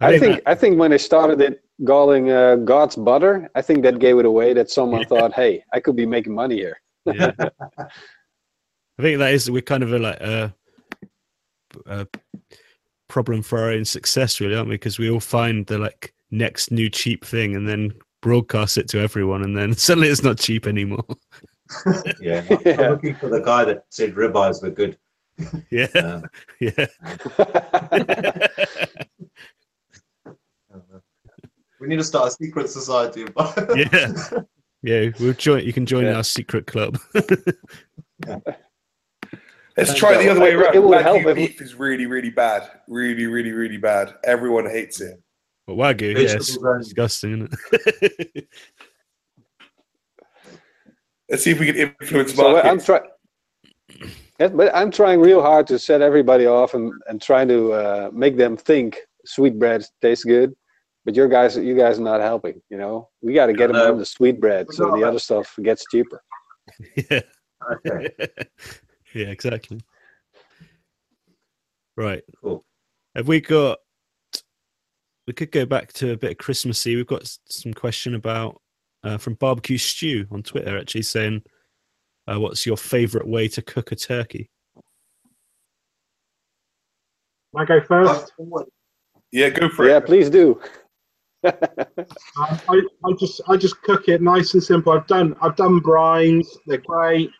[0.00, 3.62] I I think think I think when they started it calling uh, God's butter, I
[3.62, 4.52] think that gave it away.
[4.52, 7.32] That someone thought, "Hey, I could be making money here." Yeah.
[7.78, 10.54] I think that is we're kind of a, like a,
[11.86, 12.06] a
[13.08, 14.74] problem for our own success, really, aren't we?
[14.74, 19.00] Because we all find the like next new cheap thing and then broadcast it to
[19.00, 21.04] everyone, and then suddenly it's not cheap anymore.
[22.20, 22.90] Yeah, I'm Yeah.
[22.90, 24.98] looking for the guy that said ribeyes were good.
[25.70, 26.24] yeah, Um,
[26.60, 26.86] yeah.
[31.80, 33.24] We need to start a secret society.
[33.36, 34.12] Of Yeah.
[34.82, 35.64] yeah, we'll join.
[35.64, 36.16] You can join Yeah.
[36.16, 36.98] our secret club.
[39.76, 40.74] Let's try it the other way around.
[40.74, 42.70] it would Wagyu help if- beef is really, really bad.
[42.86, 44.14] Really, really, really bad.
[44.24, 45.18] Everyone hates it.
[45.66, 47.54] But wagyu, yeah, it's Vegetables disgusting, isn't
[48.02, 48.48] it?
[51.30, 53.02] Let's see if we can influence so I'm trying.
[54.40, 58.10] Yes, but I'm trying real hard to set everybody off and, and trying to uh,
[58.12, 60.54] make them think sweet sweetbread tastes good.
[61.10, 62.62] But your guys, you guys are not helping.
[62.70, 63.90] You know, we got to get them No.
[63.90, 66.22] on the sweetbread so the other stuff gets cheaper.
[66.94, 67.22] yeah.
[67.72, 68.10] okay,
[69.12, 69.80] yeah, exactly.
[71.96, 72.22] Right.
[72.40, 72.64] cool.
[73.16, 73.78] Have we got?
[75.26, 76.94] We could go back to a bit of Christmassy.
[76.94, 78.62] We've got some question about
[79.02, 81.42] uh, from Barbecue Stew on Twitter, actually saying,
[82.28, 84.48] uh, "What's your favourite way to cook a turkey?"
[87.52, 88.32] Can I go first?
[89.32, 90.00] Yeah, go for Yeah, it.
[90.00, 90.60] Yeah, please do.
[91.44, 94.92] Um, I, I just I just cook it nice and simple.
[94.92, 96.46] I've done I've done brines.
[96.66, 97.30] They're great.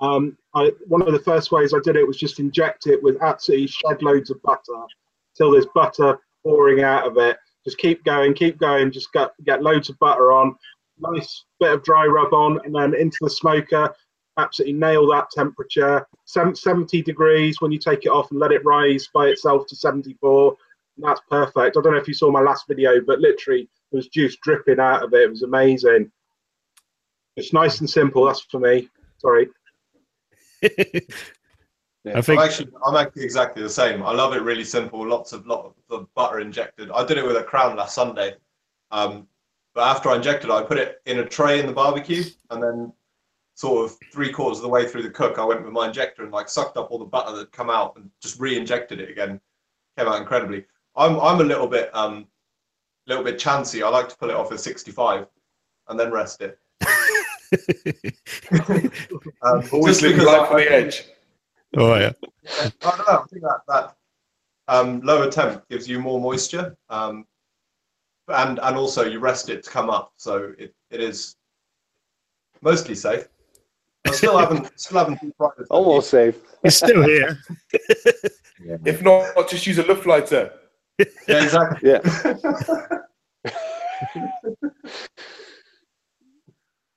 [0.00, 3.22] Um, I, one of the first ways I did it was just inject it with
[3.22, 4.82] absolutely shed loads of butter
[5.36, 7.36] till there's butter pouring out of it.
[7.64, 8.90] Just keep going, keep going.
[8.90, 10.56] Just get get loads of butter on.
[10.98, 13.94] Nice bit of dry rub on, and then into the smoker.
[14.38, 16.06] absolutely nail that temperature.
[16.24, 19.76] Sem- 70 degrees when you take it off and let it rise by itself to
[19.76, 20.56] 74.
[20.98, 21.76] That's perfect.
[21.76, 24.80] I don't know if you saw my last video, but literally there was juice dripping
[24.80, 25.22] out of it.
[25.22, 26.10] It was amazing.
[27.36, 28.26] It's nice and simple.
[28.26, 28.88] That's for me.
[29.18, 29.48] Sorry.
[32.04, 34.02] I think I'm actually, I'm actually exactly the same.
[34.02, 35.06] I love it really simple.
[35.06, 36.90] Lots of lot of butter injected.
[36.90, 38.34] I did it with a crown last Sunday,
[38.90, 39.28] um,
[39.74, 42.62] but after I injected it, I put it in a tray in the barbecue, and
[42.62, 42.92] then
[43.54, 46.22] sort of three quarters of the way through the cook, I went with my injector
[46.22, 49.40] and like sucked up all the butter that come out and just re-injected it again.
[49.96, 50.64] Came out incredibly.
[50.96, 52.26] I'm I'm a little bit um,
[53.06, 53.82] little bit chancy.
[53.82, 55.26] I like to pull it off at 65,
[55.88, 56.58] and then rest it.
[59.44, 61.04] Um, Always just leave because life I- on the edge.
[61.76, 62.12] oh yeah.
[62.48, 63.04] I don't know.
[63.08, 63.94] I think that that
[64.68, 67.26] um, lower temp gives you more moisture, um,
[68.28, 71.36] and and also you rest it to come up, so it, it is
[72.62, 73.28] mostly safe.
[74.06, 75.52] I still haven't still haven't deep fried.
[75.70, 76.36] Almost safe.
[76.62, 77.38] It's still here.
[78.84, 80.52] If not, just use a Looftlighter.
[80.98, 81.90] Yeah, exactly.
[81.90, 82.00] Yeah.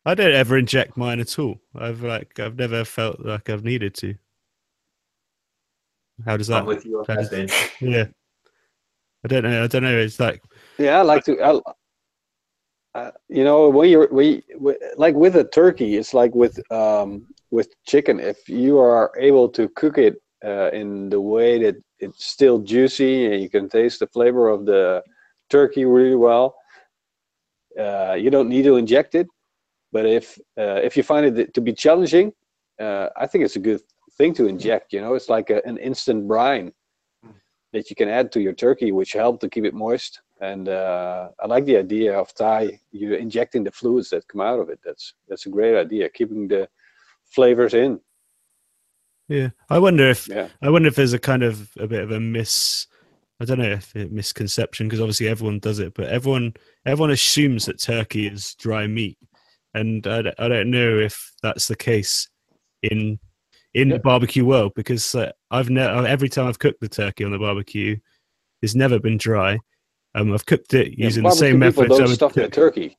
[0.08, 1.60] I don't ever inject mine at all.
[1.74, 4.16] I've like I've never felt like I've needed to.
[6.26, 6.68] How does I'm that?
[6.68, 7.50] with you on that, Ben.
[7.82, 8.06] Yeah.
[9.24, 9.64] I don't know.
[9.64, 9.98] I don't know.
[9.98, 10.44] It's like
[10.78, 11.42] Yeah, I like to.
[11.42, 11.60] I,
[12.94, 17.28] uh, you know, when you're we, we like with a turkey, it's like with um
[17.52, 18.20] with chicken.
[18.20, 23.26] If you are able to cook it uh, in the way that it's still juicy
[23.26, 25.04] and you can taste the flavor of the
[25.50, 26.56] turkey really well,
[27.80, 29.28] uh, you don't need to inject it.
[29.92, 32.34] But if uh, if you find it to be challenging,
[32.80, 33.82] uh, I think it's a good
[34.18, 34.94] thing to inject.
[34.94, 36.74] You know, it's like a, an instant brine
[37.72, 40.22] that you can add to your turkey, which help to keep it moist.
[40.42, 44.60] And uh, I like the idea of Thai, You're injecting the fluids that come out
[44.60, 44.80] of it.
[44.84, 46.68] That's that's a great idea, keeping the
[47.24, 48.00] flavors in.
[49.28, 49.50] Yeah.
[49.70, 52.20] I wonder if Yeah, I wonder if there's a kind of a bit of a
[52.20, 52.88] miss.
[53.42, 56.54] I don't know if it misconception because obviously everyone does it, but everyone
[56.86, 59.18] everyone assumes that turkey is dry meat,
[59.74, 62.30] and I, don't- I don't know if that's the case
[62.82, 63.20] in
[63.74, 67.32] in the barbecue world because uh, I've never every time I've cooked the turkey on
[67.32, 67.98] the barbecue,
[68.62, 69.60] it's never been dry.
[70.14, 71.82] Um, I've cooked it Yeah, using the same method.
[71.90, 72.96] People so I don't stuff cook- turkey.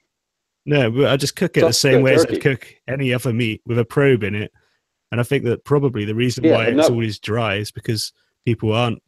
[0.66, 2.40] no, but I just cook it the same way as I turkey.
[2.40, 4.52] cook any other meat with a probe in it.
[5.12, 8.12] And I think that probably the reason Yeah, why it's that- always dry is because
[8.44, 9.02] people aren't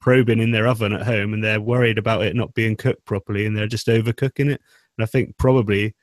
[0.00, 3.46] probing in their oven at home and they're worried about it not being cooked properly
[3.46, 4.60] and they're just overcooking it.
[4.96, 5.94] And I think probably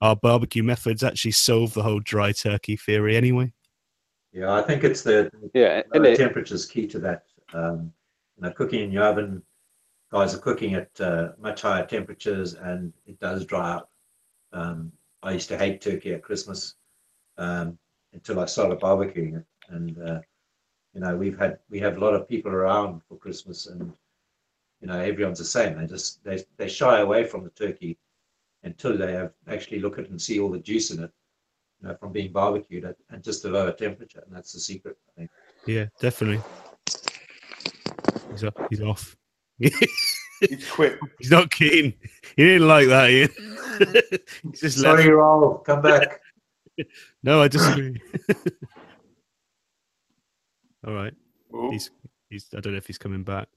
[0.00, 3.52] our barbecue methods actually solve the whole dry turkey theory anyway.
[4.32, 7.24] Yeah, I think it's the Yeah, and lower it, temperature's key to that.
[7.52, 7.92] Um,
[8.36, 9.42] you know, cooking in your oven,
[10.10, 13.88] guys are cooking at uh, much higher temperatures, and it does dry out.
[14.52, 16.74] Um, I used to hate turkey at Christmas
[17.38, 17.78] um,
[18.14, 20.20] until I started barbecuing it, and uh,
[20.94, 23.92] you know, we've had we have a lot of people around for Christmas, and
[24.80, 25.78] you know, everyone's the same.
[25.78, 27.98] They just they they shy away from the turkey
[28.62, 31.10] until they have actually look at it and see all the juice in it.
[31.82, 34.96] You know, from being barbecued at, at just a lower temperature, and that's the secret,
[35.08, 35.30] I think.
[35.66, 36.40] Yeah, definitely.
[38.30, 38.54] He's off.
[38.70, 39.16] He's off.
[39.58, 40.98] He's quit.
[41.18, 41.94] He's not keen.
[42.36, 43.28] He didn't like that, Ian.
[44.50, 45.00] He's just left.
[45.00, 46.20] Sorry, Roel, come back.
[47.22, 48.00] No, I disagree.
[50.86, 51.12] All right.
[51.54, 51.90] Ooh, He's
[52.30, 53.48] he's I don't know if he's coming back.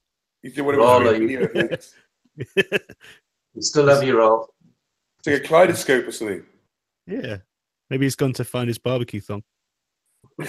[0.42, 1.70] he's doing whatever Rather he's you- doing.
[1.72, 1.96] It's
[3.56, 4.54] We still love you, Roel.
[5.26, 6.44] like a kaleidoscope or something.
[7.08, 7.38] Yeah.
[7.90, 9.42] Maybe he's gone to find his barbecue thong.
[10.40, 10.46] I,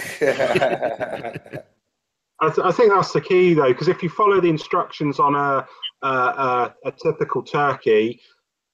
[2.49, 5.65] th- I think that's the key though, because if you follow the instructions on a,
[6.03, 8.21] a, a, a typical turkey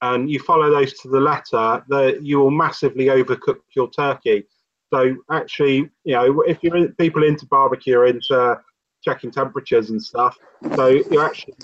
[0.02, 4.46] and you follow those to the letter, the, you will massively overcook your turkey.
[4.94, 8.60] So actually, you know, if you're people into barbecue are into
[9.04, 10.38] checking temperatures and stuff,
[10.76, 11.56] so you actually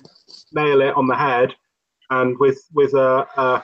[0.54, 1.54] nail it on the head,
[2.10, 3.64] and with with a, a,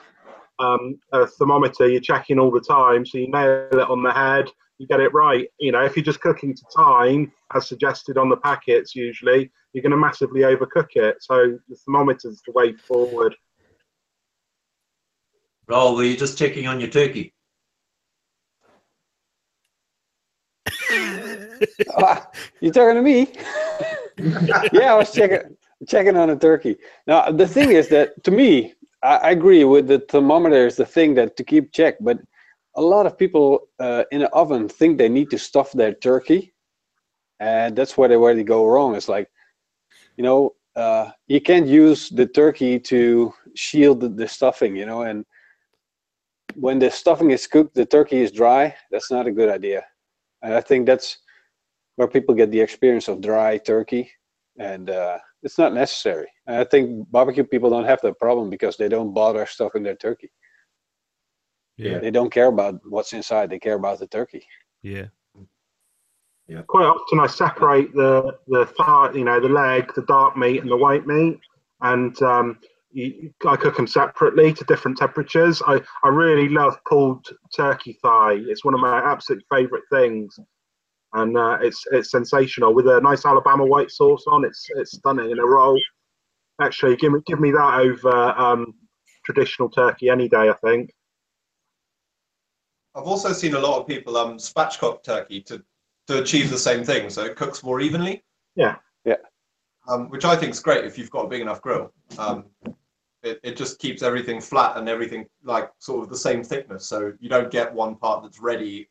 [0.58, 4.50] um, a thermometer, you're checking all the time, so you nail it on the head,
[4.78, 5.48] you get it right.
[5.58, 9.82] You know, if you're just cooking to time, as suggested on the packets, usually you're
[9.82, 11.16] going to massively overcook it.
[11.20, 13.34] So the thermometer's the way forward.
[15.68, 17.34] Roel, were you just checking on your turkey?
[20.90, 23.32] Ah, you talking to me?
[24.72, 25.56] yeah, I was checking
[25.86, 26.78] checking on a turkey.
[27.06, 30.86] Now the thing is that to me, I, I agree with the thermometer is the
[30.86, 32.18] thing that to keep check, but
[32.74, 36.54] a lot of people uh, in the oven think they need to stuff their turkey,
[37.40, 38.94] and that's where they where they go wrong.
[38.94, 39.28] It's like,
[40.16, 45.02] you know, uh, you can't use the turkey to shield the, the stuffing, you know,
[45.02, 45.26] and
[46.60, 48.74] when the stuffing is cooked, the turkey is dry.
[48.90, 49.84] That's not a good idea.
[50.42, 51.18] And I think that's
[51.96, 54.10] where people get the experience of dry turkey,
[54.58, 56.28] and uh, it's not necessary.
[56.46, 59.96] And I think barbecue people don't have that problem because they don't bother stuffing their
[59.96, 60.30] turkey.
[61.76, 61.98] Yeah.
[61.98, 64.44] They don't care about what's inside; they care about the turkey.
[64.82, 65.06] Yeah.
[66.48, 66.62] Yeah.
[66.62, 70.70] Quite often I separate the the thigh, you know, the leg, the dark meat, and
[70.70, 71.38] the white meat,
[71.82, 72.58] and um,
[72.90, 75.62] you, I cook them separately to different temperatures.
[75.66, 78.38] I, I really love pulled turkey thigh.
[78.46, 80.38] It's one of my absolute favourite things,
[81.12, 84.44] and uh, it's it's sensational with a nice Alabama white sauce on.
[84.44, 85.78] It's it's stunning in a roll.
[86.60, 88.74] Actually, give me give me that over um,
[89.24, 90.48] traditional turkey any day.
[90.48, 90.90] I think.
[92.94, 95.62] I've also seen a lot of people um spatchcock turkey to
[96.08, 98.24] to achieve the same thing, so it cooks more evenly.
[98.56, 98.76] Yeah.
[99.04, 99.16] Yeah.
[99.88, 101.92] Um, which I think is great if you've got a big enough grill.
[102.18, 102.46] Um,
[103.22, 107.12] it, it just keeps everything flat and everything like sort of the same thickness, so
[107.20, 108.88] you don't get one part that's ready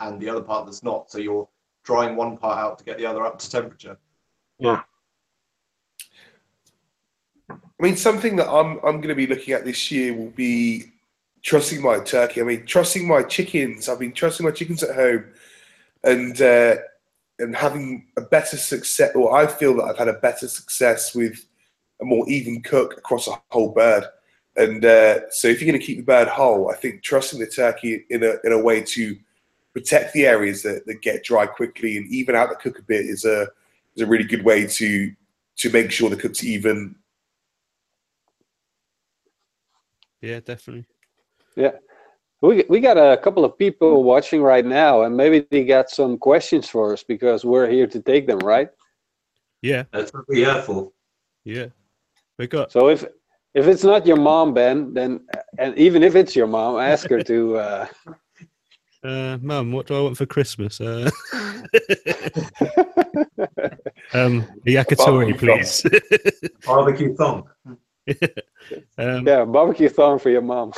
[0.00, 1.10] and the other part that's not.
[1.10, 1.48] So you're
[1.84, 3.96] drying one part out to get the other up to temperature.
[4.58, 4.82] Yeah.
[7.50, 10.92] I mean, something that I'm I'm going to be looking at this year will be
[11.42, 12.40] trusting my turkey.
[12.40, 13.88] I mean, trusting my chickens.
[13.88, 15.24] I've been trusting my chickens at home,
[16.04, 16.76] and uh,
[17.38, 19.12] and having a better success.
[19.14, 21.46] Or I feel that I've had a better success with
[22.00, 24.04] a more even cook across a whole bird.
[24.56, 27.46] And uh, so, if you're going to keep the bird whole, I think trusting the
[27.46, 29.16] turkey in a in a way to
[29.72, 33.06] protect the areas that, that get dry quickly and even out the cook a bit
[33.06, 33.46] is a
[33.94, 35.12] is a really good way to
[35.56, 36.96] to make sure the cook's even
[40.20, 40.86] Yeah, definitely.
[41.56, 41.72] Yeah,
[42.42, 46.18] we we got a couple of people watching right now, and maybe they got some
[46.18, 48.68] questions for us because we're here to take them, right?
[49.62, 49.84] Yeah.
[49.92, 50.90] That's what we're here for.
[51.44, 51.66] Yeah.
[52.40, 53.04] We got So if
[53.52, 55.20] if it's not your mom, Ben, then
[55.58, 57.56] and even if it's your mom, ask her to.
[57.58, 57.86] Uh,
[59.04, 60.80] uh mum, what do I want for Christmas?
[60.80, 61.10] Uh
[64.14, 65.84] um a yakitori, please.
[66.64, 67.46] Barbecue thong.
[68.96, 70.72] um yeah, barbecue thong for your mom.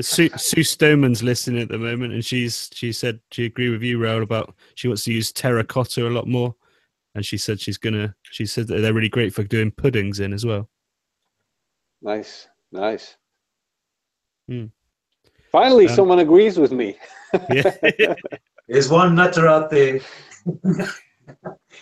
[0.00, 4.02] Sue, Sue Stoneman's listening at the moment, and she's she said she agreed with you,
[4.02, 6.56] Roel, about she wants to use terracotta a lot more,
[7.16, 8.14] and she said she's gonna.
[8.30, 10.68] She said that they're really great for doing puddings in as well.
[12.02, 13.16] nice, nice.
[14.48, 14.66] Hmm.
[15.50, 16.96] Finally, Um, someone agrees with me.
[17.52, 17.72] Yeah,
[18.68, 20.00] There's one nutter out there.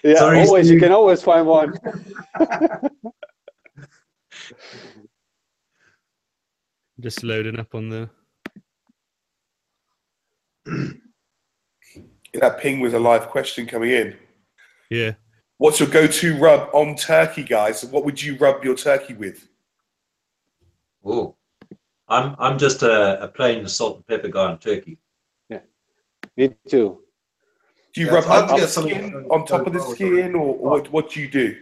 [0.03, 1.74] Yeah, Sorry, always you can always find one.
[7.01, 8.09] just loading up on the.
[12.35, 14.16] that ping was a live question coming in.
[14.91, 15.12] Yeah,
[15.59, 17.84] What's your go-to rub on turkey, guys?
[17.84, 19.48] What would you rub your turkey with?
[21.05, 21.36] Oh,
[22.09, 24.98] I'm I'm just a, a plain salt and pepper guy on turkey.
[25.48, 25.61] Yeah,
[26.36, 27.00] me too.
[27.94, 29.78] Do you Yeah, rub it's hard on, get the something skin, on top of the
[29.78, 31.57] goes well with skin, or, or what, what do you do?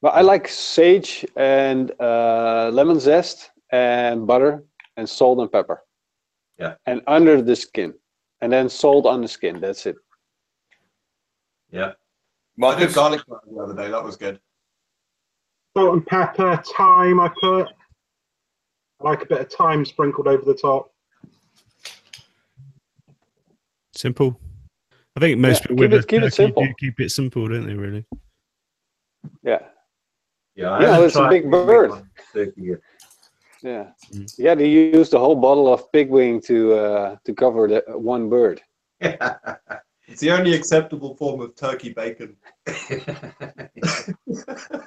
[0.00, 4.64] But I like sage and uh, lemon zest and butter
[4.96, 5.82] and salt and pepper.
[6.58, 6.74] Yeah.
[6.86, 7.94] And under the skin,
[8.40, 9.60] and then salt on the skin.
[9.60, 9.96] That's it.
[11.70, 11.92] Yeah.
[12.62, 13.90] I did garlic the other day.
[13.90, 14.38] That was good.
[15.76, 17.20] Salt and pepper, thyme.
[17.20, 17.68] I put.
[19.00, 20.90] I like a bit of thyme sprinkled over the top.
[23.96, 24.38] simple.
[25.16, 26.64] I think most Yeah, people keep it- keep it simple.
[26.64, 27.74] do keep it simple, don't they?
[27.74, 28.04] Really?
[29.44, 29.62] Yeah.
[30.56, 31.90] Yeah, I You it's a big bird.
[31.92, 32.80] on Turkey yet.
[33.62, 33.92] Yeah.
[34.12, 34.34] Mm.
[34.38, 34.54] Yeah.
[34.56, 38.60] They use the whole bottle of pig wing to uh, to cover the one bird.
[40.06, 42.36] It's the only acceptable form of turkey bacon.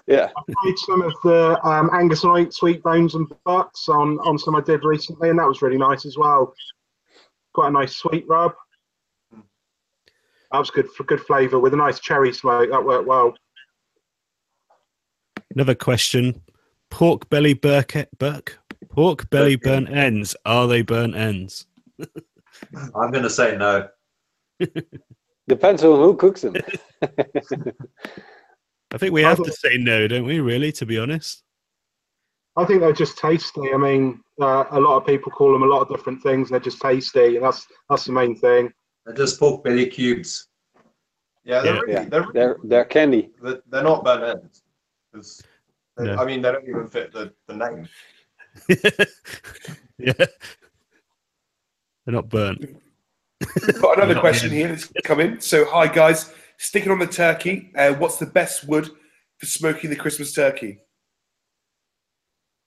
[0.07, 0.29] Yeah.
[0.37, 4.55] I tried some of the um, Angus Light sweet bones and butts on on some
[4.55, 6.53] I did recently, and that was really nice as well.
[7.53, 8.53] Quite a nice sweet rub.
[9.33, 12.69] That was good for good flavour with a nice cherry smoke.
[12.71, 13.35] That worked well.
[15.53, 16.41] Another question:
[16.89, 18.59] Pork belly burk, burk
[18.89, 20.37] pork belly Burnt burnt ends.
[20.45, 21.67] Are they burnt ends?
[22.95, 23.89] I'm going to say no.
[25.47, 26.55] Depends on who cooks them.
[28.91, 30.39] I think we have to say no, don't we?
[30.39, 31.43] Really, to be honest.
[32.55, 33.73] I think they're just tasty.
[33.73, 36.49] I mean, uh, a lot of people call them a lot of different things.
[36.49, 38.73] They're just tasty, and that's that's the main thing.
[39.05, 40.47] They're just pork belly cubes.
[41.43, 41.79] Yeah, they're Yeah.
[41.81, 42.05] really, Yeah.
[42.09, 43.29] they're, really, They're they're candy.
[43.41, 44.63] they're, they're not burnt ends.
[45.13, 45.41] 'Cause
[45.97, 46.15] they- No.
[46.17, 47.87] I mean, they don't even fit the, the name.
[49.99, 50.27] yeah, they're
[52.07, 52.81] not burnt.
[53.81, 54.57] Got another Not question yet.
[54.57, 55.39] here that's come in.
[55.39, 57.71] So, hi guys, sticking on the turkey.
[57.75, 58.89] Uh, what's the best wood
[59.37, 60.79] for smoking the Christmas turkey?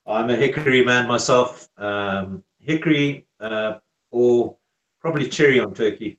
[0.07, 1.69] I'm a hickory man myself.
[1.77, 3.79] Um, hickory uh,
[4.11, 4.57] or
[5.01, 6.19] probably cherry on turkey.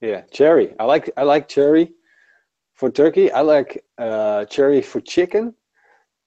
[0.00, 0.74] Yeah, cherry.
[0.78, 1.92] I like I like cherry
[2.74, 3.32] for turkey.
[3.32, 5.54] I like uh, cherry for chicken,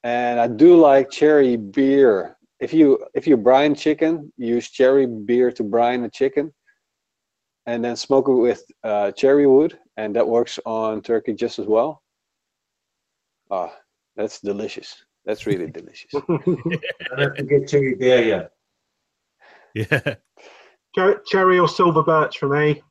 [0.03, 2.35] and I do like cherry beer.
[2.59, 6.53] If you if you brine chicken, use cherry beer to brine the chicken,
[7.65, 11.67] and then smoke it with uh, cherry wood, and that works on turkey just as
[11.67, 12.03] well.
[13.49, 13.71] Ah,
[14.17, 15.03] that's delicious.
[15.25, 16.11] That's really delicious.
[16.11, 18.47] Don't forget cherry beer, yeah.
[19.75, 20.15] Yeah,
[20.95, 22.81] Cher- Cherry or silver birch for me.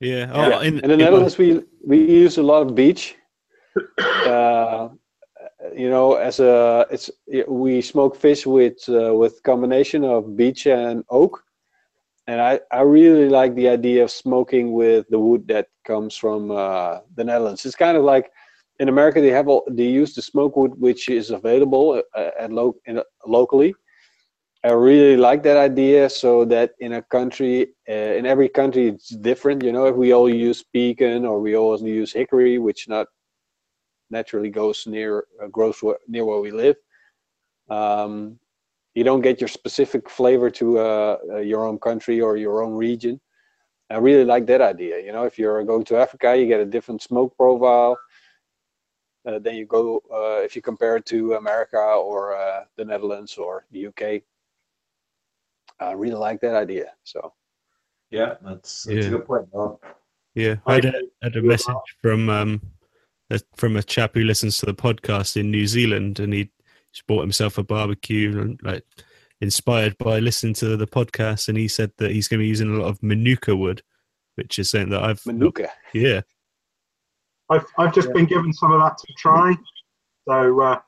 [0.00, 0.30] yeah.
[0.32, 0.60] Oh, Yeah.
[0.62, 3.16] in, In the in my- Netherlands, we we use a lot of beech.
[4.26, 4.88] Uh,
[5.74, 7.10] you know, as a it's
[7.48, 11.42] we smoke fish with uh, with combination of beech and oak,
[12.26, 16.50] and I I really like the idea of smoking with the wood that comes from
[16.50, 17.64] uh, the Netherlands.
[17.64, 18.30] It's kind of like
[18.78, 22.52] in America they have all, they use the smoke wood which is available uh, at
[22.52, 23.74] lo- in, locally.
[24.64, 26.10] I really like that idea.
[26.10, 29.62] So that in a country, uh, in every country, it's different.
[29.62, 33.06] You know, if we all use pecan or we all use hickory, which not
[34.10, 36.76] naturally goes near uh, grows where, near where we live,
[37.70, 38.38] um,
[38.94, 42.72] you don't get your specific flavor to uh, uh, your own country or your own
[42.72, 43.20] region.
[43.90, 45.00] I really like that idea.
[45.00, 47.96] You know, if you're going to Africa, you get a different smoke profile.
[49.28, 53.36] Uh, then you go uh, if you compare it to America or uh, the Netherlands
[53.36, 54.22] or the UK.
[55.80, 56.92] I really like that idea.
[57.04, 57.32] So
[58.10, 59.08] Yeah, that's, that's Yeah.
[59.08, 59.48] a good point.
[59.50, 59.80] Well,
[60.34, 62.75] Yeah, I I had a, had a message from um a,
[63.54, 66.50] from a chap who listens to the podcast in New Zealand, and he
[67.08, 68.84] bought himself a barbecue and like
[69.40, 72.74] inspired by listening to the podcast, and he said that he's going to be using
[72.74, 73.82] a lot of manuka wood,
[74.36, 75.68] which is something that I've Manuka.
[75.92, 76.20] yeah
[77.50, 78.14] I've I've just Yeah.
[78.14, 79.54] been given some of that to try.
[80.28, 80.80] So uh,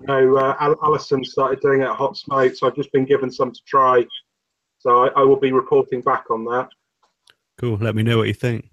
[0.00, 3.04] you know, uh, Al- Alison started doing it at Hot Smoke, so I've just been
[3.04, 4.04] given some to try.
[4.78, 6.68] So I, I will be reporting back on that.
[7.58, 7.76] cool.
[7.78, 8.68] Let me know what you think.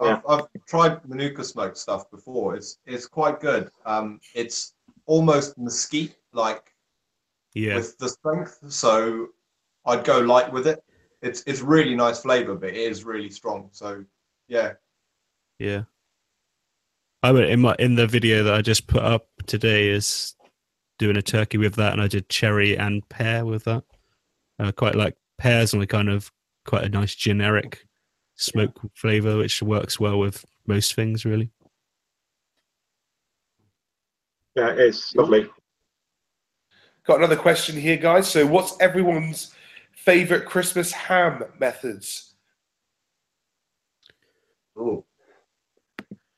[0.00, 2.56] I've, I've tried Manuka smoked stuff before.
[2.56, 3.70] It's it's quite good.
[3.86, 4.74] Um, it's
[5.06, 6.72] almost mesquite like
[7.54, 8.58] Yeah, with the strength.
[8.68, 9.28] So
[9.86, 10.82] I'd go light with it.
[11.22, 13.68] It's it's really nice flavor, but it is really strong.
[13.72, 14.04] So
[14.48, 14.72] yeah,
[15.58, 15.82] yeah.
[17.22, 20.34] I went in my in the video that I just put up today is
[20.98, 23.84] doing a turkey with that, and I did cherry and pear with that.
[24.58, 26.30] I quite like pears and a kind of
[26.66, 27.86] quite a nice generic
[28.40, 31.50] smoke flavor, which works well with most things, really.
[34.56, 35.48] Yeah, it is lovely.
[37.04, 38.30] Got another question here, guys.
[38.30, 39.54] So, what's everyone's
[39.92, 42.34] favorite Christmas ham methods?
[44.78, 45.04] Ooh,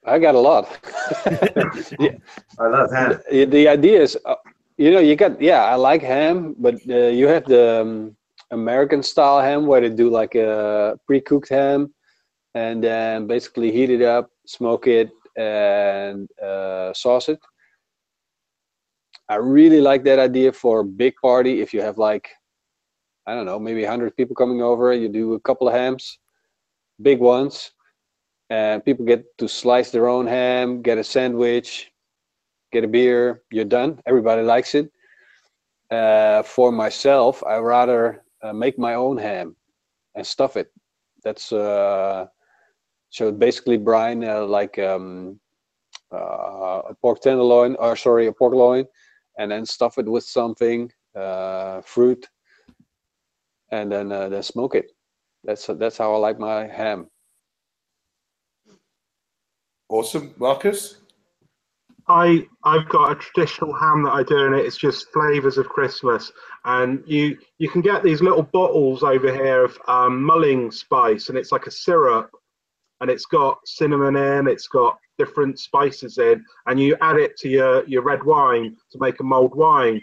[0.05, 0.67] I got a lot.
[1.27, 3.21] I love ham.
[3.31, 4.35] the, the idea is, uh,
[4.77, 8.17] you know, you got yeah, I like ham, but uh, you have the um,
[8.53, 11.93] American style ham where they do like a pre-cooked ham,
[12.55, 17.41] and then basically heat it up, smoke it, and uh, sauce it.
[19.29, 21.63] I really like that idea for a big party.
[21.63, 22.29] If you have like,
[23.27, 26.19] I don't know, maybe 100 people coming over, you do a couple of hams,
[27.01, 27.73] big ones,
[28.51, 31.91] and people get to slice their own ham, get a sandwich,
[32.73, 34.01] get a beer, you're done.
[34.07, 34.93] Everybody likes it.
[35.91, 39.57] Uh, for myself, I rather uh, make my own ham
[40.15, 40.73] and stuff it.
[41.25, 42.27] That's uh,
[43.11, 45.39] so basically brine uh, like um,
[46.13, 48.87] uh, a pork tenderloin, or sorry, a pork loin,
[49.39, 52.27] and then stuff it with something, uh, fruit,
[53.71, 54.93] and then uh, then smoke it.
[55.45, 57.09] That's that's how I like my ham.
[59.89, 61.02] Awesome, Marcus.
[62.13, 66.31] I I've got a traditional ham that I do, and it's just flavors of Christmas.
[66.67, 71.39] And you you can get these little bottles over here of um, mulling spice, and
[71.39, 72.31] it's like a syrup,
[73.01, 77.49] and it's got cinnamon in, it's got different spices in, and you add it to
[77.49, 80.03] your your red wine to make a mulled wine.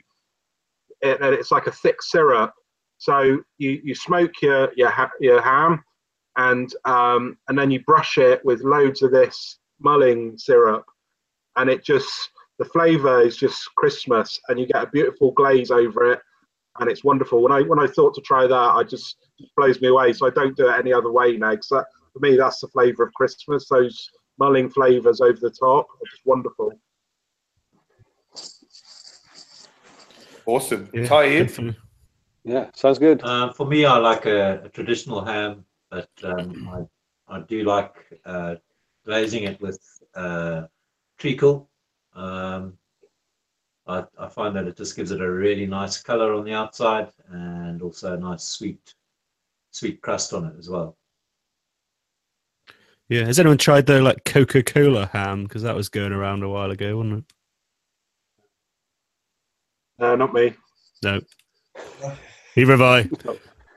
[1.01, 2.53] It, and it's like a thick syrup.
[2.97, 5.83] So you you smoke your your ha- your ham,
[6.37, 10.85] and um, and then you brush it with loads of this mulling syrup
[11.59, 16.11] and it just the flavor is just Christmas, and you get a beautiful glaze over
[16.11, 16.19] it,
[16.79, 17.41] and it's wonderful.
[17.41, 20.13] When I when I thought to try that, I just it blows me away.
[20.13, 21.51] So I don't do it any other way now.
[21.51, 23.67] Because that, for me, that's the flavor of Christmas.
[23.67, 26.71] Those mulling flavors over the top are just wonderful.
[30.45, 30.89] Awesome.
[30.93, 31.45] Yeah, Tie in.
[31.45, 31.81] definitely.
[32.43, 33.21] Yeah, sounds good.
[33.23, 36.87] Uh, for me, I like a, a traditional ham, but um,
[37.29, 37.93] I, I do like
[38.25, 38.55] uh,
[39.05, 39.79] glazing it with
[40.15, 40.63] uh,
[41.19, 41.69] treacle.
[42.15, 42.73] Um,
[43.85, 47.09] I, I find that it just gives it a really nice color on the outside
[47.29, 48.93] and also a nice sweet
[49.71, 50.97] sweet crust on it as well.
[53.09, 53.25] Yeah.
[53.25, 55.43] Has anyone tried the like Coca Cola ham?
[55.43, 57.23] Because that was going around a while ago, wasn't it?
[59.99, 60.53] No, not me.
[61.03, 61.19] No.
[62.55, 63.09] Neither have I.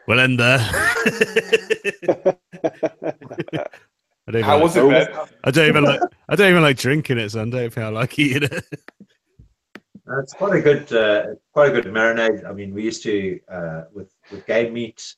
[0.08, 0.58] We'll end there.
[4.28, 5.26] I don't, How even was like, it, Ben?
[5.44, 6.00] I don't even like.
[6.28, 8.64] I don't even like drinking it, so I don't think I like eating it.
[10.08, 12.48] Uh, It's quite a good, uh, quite a good marinade.
[12.48, 15.14] I mean, we used to uh, with with game meat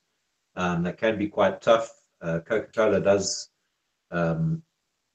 [0.56, 1.90] um, that can be quite tough.
[2.22, 3.50] Uh, Coca-Cola does
[4.10, 4.62] um,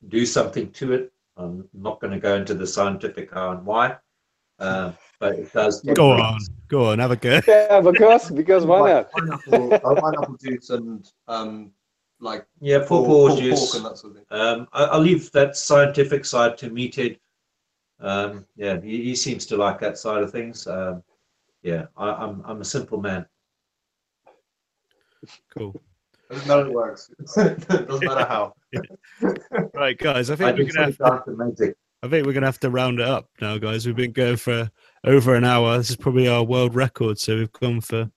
[0.07, 1.11] do something to it.
[1.37, 3.97] I'm not going to go into the scientific how and why,
[4.59, 5.81] uh, but it does.
[5.81, 7.39] Go on, go on, have a go.
[7.47, 9.11] yeah, because because why not?
[9.11, 11.71] Pineapple, pineapple juice and um,
[12.19, 13.71] like Yeah, pork, pawpaw pork, juice.
[13.71, 14.25] pork and that sort of thing.
[14.31, 17.17] Um, I, I'll leave that scientific side to Meathead.
[17.99, 20.67] Um, yeah, he, he seems to like that side of things.
[20.67, 21.03] Um,
[21.63, 23.25] yeah, I, I'm I'm a simple man.
[25.57, 25.75] Cool.
[26.29, 27.11] Doesn't matter it works.
[27.35, 28.53] Doesn't matter how.
[29.73, 30.29] Right, guys.
[30.29, 31.75] I I think we're gonna have to, down to magic.
[32.03, 33.85] I think we're gonna have to round it up now, guys.
[33.85, 34.69] We've been going for
[35.03, 35.77] over an hour.
[35.77, 37.17] This is probably our world record.
[37.19, 38.09] So we've gone for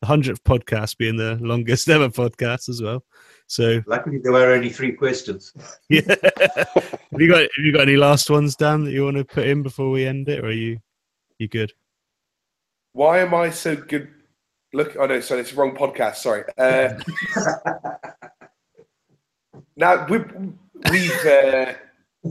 [0.00, 3.04] the hundredth podcast being the longest ever podcast as well.
[3.48, 5.52] So Luckily, there were only three questions.
[5.88, 6.00] yeah.
[6.06, 9.46] have you got have you got any last ones, Dan, that you want to put
[9.46, 10.78] in before we end it, or are you
[11.38, 11.72] you good?
[12.92, 14.08] Why am I so good?
[14.72, 16.16] Look, oh no, sorry, it's the wrong podcast.
[16.16, 16.42] Sorry.
[16.58, 16.94] Uh,
[19.76, 20.24] now we've
[20.90, 21.72] we've uh,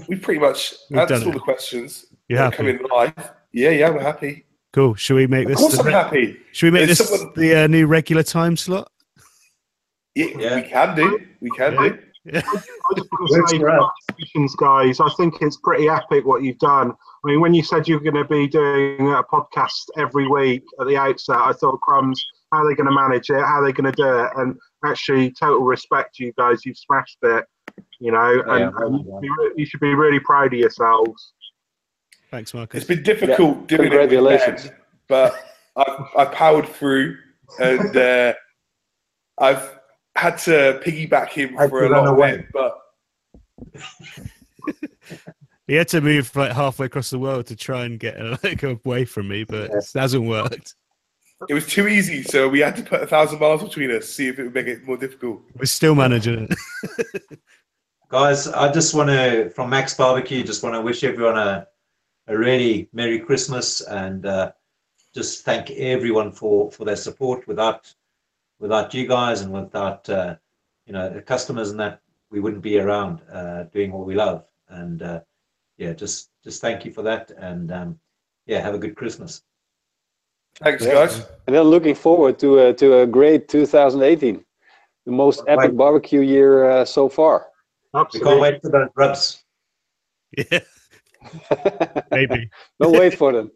[0.07, 1.33] we've pretty much We've answered all it.
[1.33, 2.07] the questions.
[2.27, 2.57] Yeah, that are?
[2.57, 3.31] Coming live.
[3.51, 4.45] Yeah, yeah, we're happy.
[4.73, 4.95] Cool.
[4.95, 5.59] Should we make Of this?
[5.59, 6.37] course, the I'm happy.
[6.51, 8.91] should we make There's this someone- the uh, new regular time slot?
[10.15, 10.55] Yeah, Yeah.
[10.55, 11.19] we can do.
[11.41, 11.99] We can do.
[12.27, 12.47] I just
[13.11, 13.91] want Works to say, for us.
[14.07, 14.99] congratulations, guys.
[14.99, 16.91] I think it's pretty epic what you've done.
[16.91, 20.63] I mean, when you said you were going to be doing a podcast every week
[20.79, 23.35] at the outset, I thought, crumbs, how are they going to manage it?
[23.39, 24.31] How are they going to do it?
[24.37, 24.55] And
[24.85, 26.65] actually, total respect to you guys.
[26.65, 27.45] You've smashed it,
[27.99, 30.59] you know, and, Yeah, and you, should be re- you should be really proud of
[30.59, 31.33] yourselves.
[32.31, 32.77] Thanks, Marcus.
[32.79, 34.63] It's been difficult doing it, Congratulations.
[34.63, 34.73] with
[35.07, 35.35] but
[35.75, 37.17] I've, I've powered through,
[37.59, 38.33] and uh,
[39.39, 39.74] I've
[40.15, 42.47] had to piggyback him Had for a run lot of it.
[42.53, 42.81] But
[45.67, 49.05] He had to move like halfway across the world to try and get like away
[49.05, 50.75] from me, but it hasn't worked.
[51.49, 54.27] it was too easy, so we had to put a thousand miles between us, see
[54.27, 55.41] if it would make it more difficult.
[55.57, 57.39] We're still managing it.
[58.09, 61.67] Guys, I just want to, from Max Barbecue, just want to wish everyone a,
[62.27, 64.51] a really Merry Christmas and uh,
[65.15, 67.47] just thank everyone for, for their support.
[67.47, 67.91] Without
[68.59, 70.35] without you guys and without uh,
[70.85, 72.01] you know the customers and that,
[72.31, 74.45] we wouldn't be around uh, doing what we love.
[74.69, 75.21] And uh,
[75.77, 77.31] yeah, just just thank you for that.
[77.37, 77.99] And um,
[78.45, 79.41] yeah, have a good Christmas.
[80.61, 80.93] Thanks, Yeah.
[80.93, 81.25] guys.
[81.47, 84.43] And then looking forward to a, to a great 2018,
[85.05, 85.59] the most Right.
[85.59, 87.47] epic barbecue year uh, so far.
[88.13, 89.43] We can't wait for those rubs.
[90.37, 90.59] Yeah,
[92.11, 92.49] maybe.
[92.79, 93.51] Don't wait for them.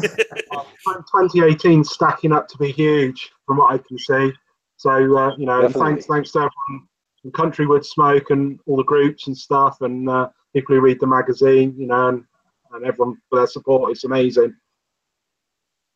[0.02, 4.32] 2018 stacking up to be huge from what I can see.
[4.76, 5.82] So uh, you know, Definitely.
[5.92, 6.88] thanks thanks to everyone
[7.22, 11.06] from Countrywood Smoke and all the groups and stuff, and uh, people who read the
[11.06, 12.24] magazine, you know, and,
[12.72, 13.90] and everyone for their support.
[13.92, 14.54] It's amazing.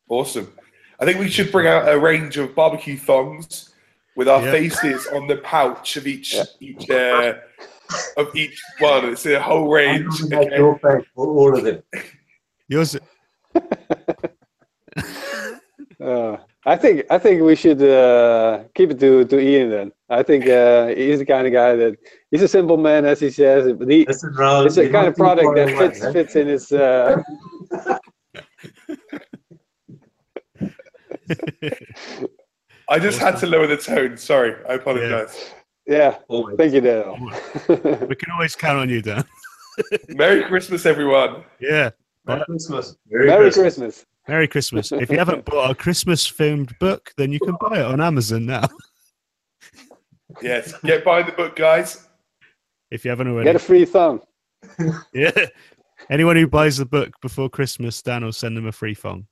[0.09, 0.51] Awesome.
[0.99, 3.73] I think we should bring out a range of barbecue thongs
[4.15, 4.51] with our Yeah.
[4.51, 6.43] faces on the pouch of each Yeah.
[6.59, 7.33] each uh,
[8.17, 9.05] of each one.
[9.09, 10.23] It's a whole I'm range.
[10.23, 10.57] make Okay.
[10.57, 11.83] your face for all of them.
[12.67, 12.97] Yours.
[16.01, 16.37] Uh,
[16.69, 19.91] I think I think we should uh, keep it to, to Ian then.
[20.07, 21.97] I think uh, he's the kind of guy that
[22.29, 25.07] he's a simple man, as he says, but he, Listen, Roel, it's a you're kind
[25.07, 26.71] of product that fits fits in his.
[26.71, 27.23] Uh,
[32.87, 34.15] I just had to lower the tone.
[34.15, 35.51] Sorry, I apologize.
[35.87, 36.55] yeah, Always.
[36.57, 37.17] thank you, Daniel.
[38.07, 39.23] We can always count on you, Dan.
[40.09, 41.45] Merry Christmas, everyone.
[41.59, 41.89] Yeah.
[42.25, 42.95] Merry Christmas.
[43.09, 43.75] Merry Merry Christmas.
[43.75, 44.05] Christmas.
[44.29, 44.91] Merry Christmas.
[44.91, 48.45] If you haven't bought our Christmas filmed book, then you can buy it on Amazon
[48.45, 48.67] now.
[50.43, 52.07] Yes, get buying the book, guys.
[52.91, 53.45] If you haven't already.
[53.45, 54.21] Get a free thumb.
[55.13, 55.31] Yeah.
[56.11, 59.25] Anyone who buys the book before Christmas, Dan will send them a free phone.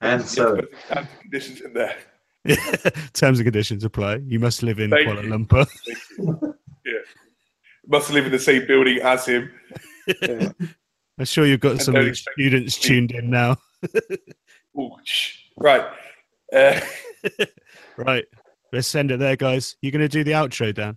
[0.00, 1.96] And so, put the terms and conditions in there.
[3.12, 4.20] Terms and conditions apply.
[4.24, 5.30] You must live in Thank Kuala you.
[5.30, 5.66] Lumpur.
[5.84, 6.54] Thank you.
[6.86, 7.00] Yeah,
[7.88, 9.50] must live in the same building as him.
[10.22, 10.52] Yeah.
[11.18, 13.56] I'm sure you've got And some don't of the expect students tuned in now.
[14.78, 14.90] Ooh.
[15.56, 15.84] Right.
[16.52, 16.80] Uh,
[17.96, 18.24] Right.
[18.72, 19.76] Let's send it there, guys.
[19.80, 20.96] You're going to do the outro, Dan?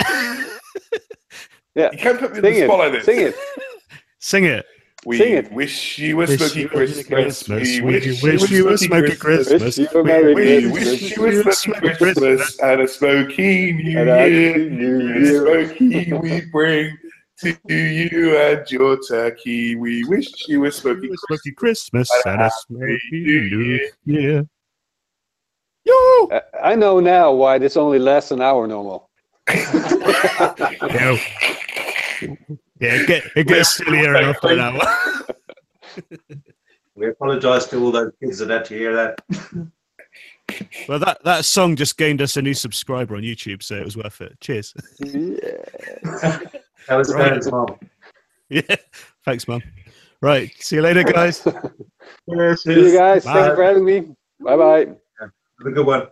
[1.74, 1.90] Yeah.
[1.92, 3.04] you can't put me in Sing the spot like this.
[3.04, 3.34] Sing it.
[4.18, 4.64] Sing it.
[5.04, 5.52] We Sing it.
[5.52, 7.06] wish you a Wish smoky Christmas.
[7.06, 7.80] Christmas.
[7.80, 9.76] We We wish you a smoky Christmas.
[9.78, 14.68] You a Merry We wish you a smoky Christmas and a smoky New Year.
[14.70, 15.66] New A Year.
[15.76, 16.96] smoky we bring
[17.40, 19.74] to you and your turkey.
[19.76, 23.90] We wish you a smoky A smoky Christmas and a smoky New Year.
[24.04, 24.48] Year.
[25.84, 25.92] Yo!
[26.32, 29.08] I- I know now why this only lasts an hour normal.
[29.48, 31.16] Yo.
[32.78, 34.82] Yeah, it, get, it gets sillier after an hour.
[36.98, 39.20] We apologise to all those kids that had to hear that.
[40.88, 43.96] Well, that, that song just gained us a new subscriber on YouTube, so it was
[43.96, 44.40] worth it.
[44.40, 44.72] Cheers.
[45.00, 46.38] Yeah.
[46.88, 47.30] That was Right.
[47.30, 47.78] Dan's mom.
[48.48, 48.62] Yeah.
[49.24, 49.60] Thanks, Mum.
[50.22, 50.52] Right.
[50.60, 51.42] See you later, guys.
[52.30, 52.62] Cheers.
[52.62, 53.24] See you guys.
[53.24, 53.48] Thank Bye.
[53.50, 54.00] you for having me.
[54.40, 54.86] Bye bye.
[55.20, 55.30] Have
[55.66, 56.08] a good one.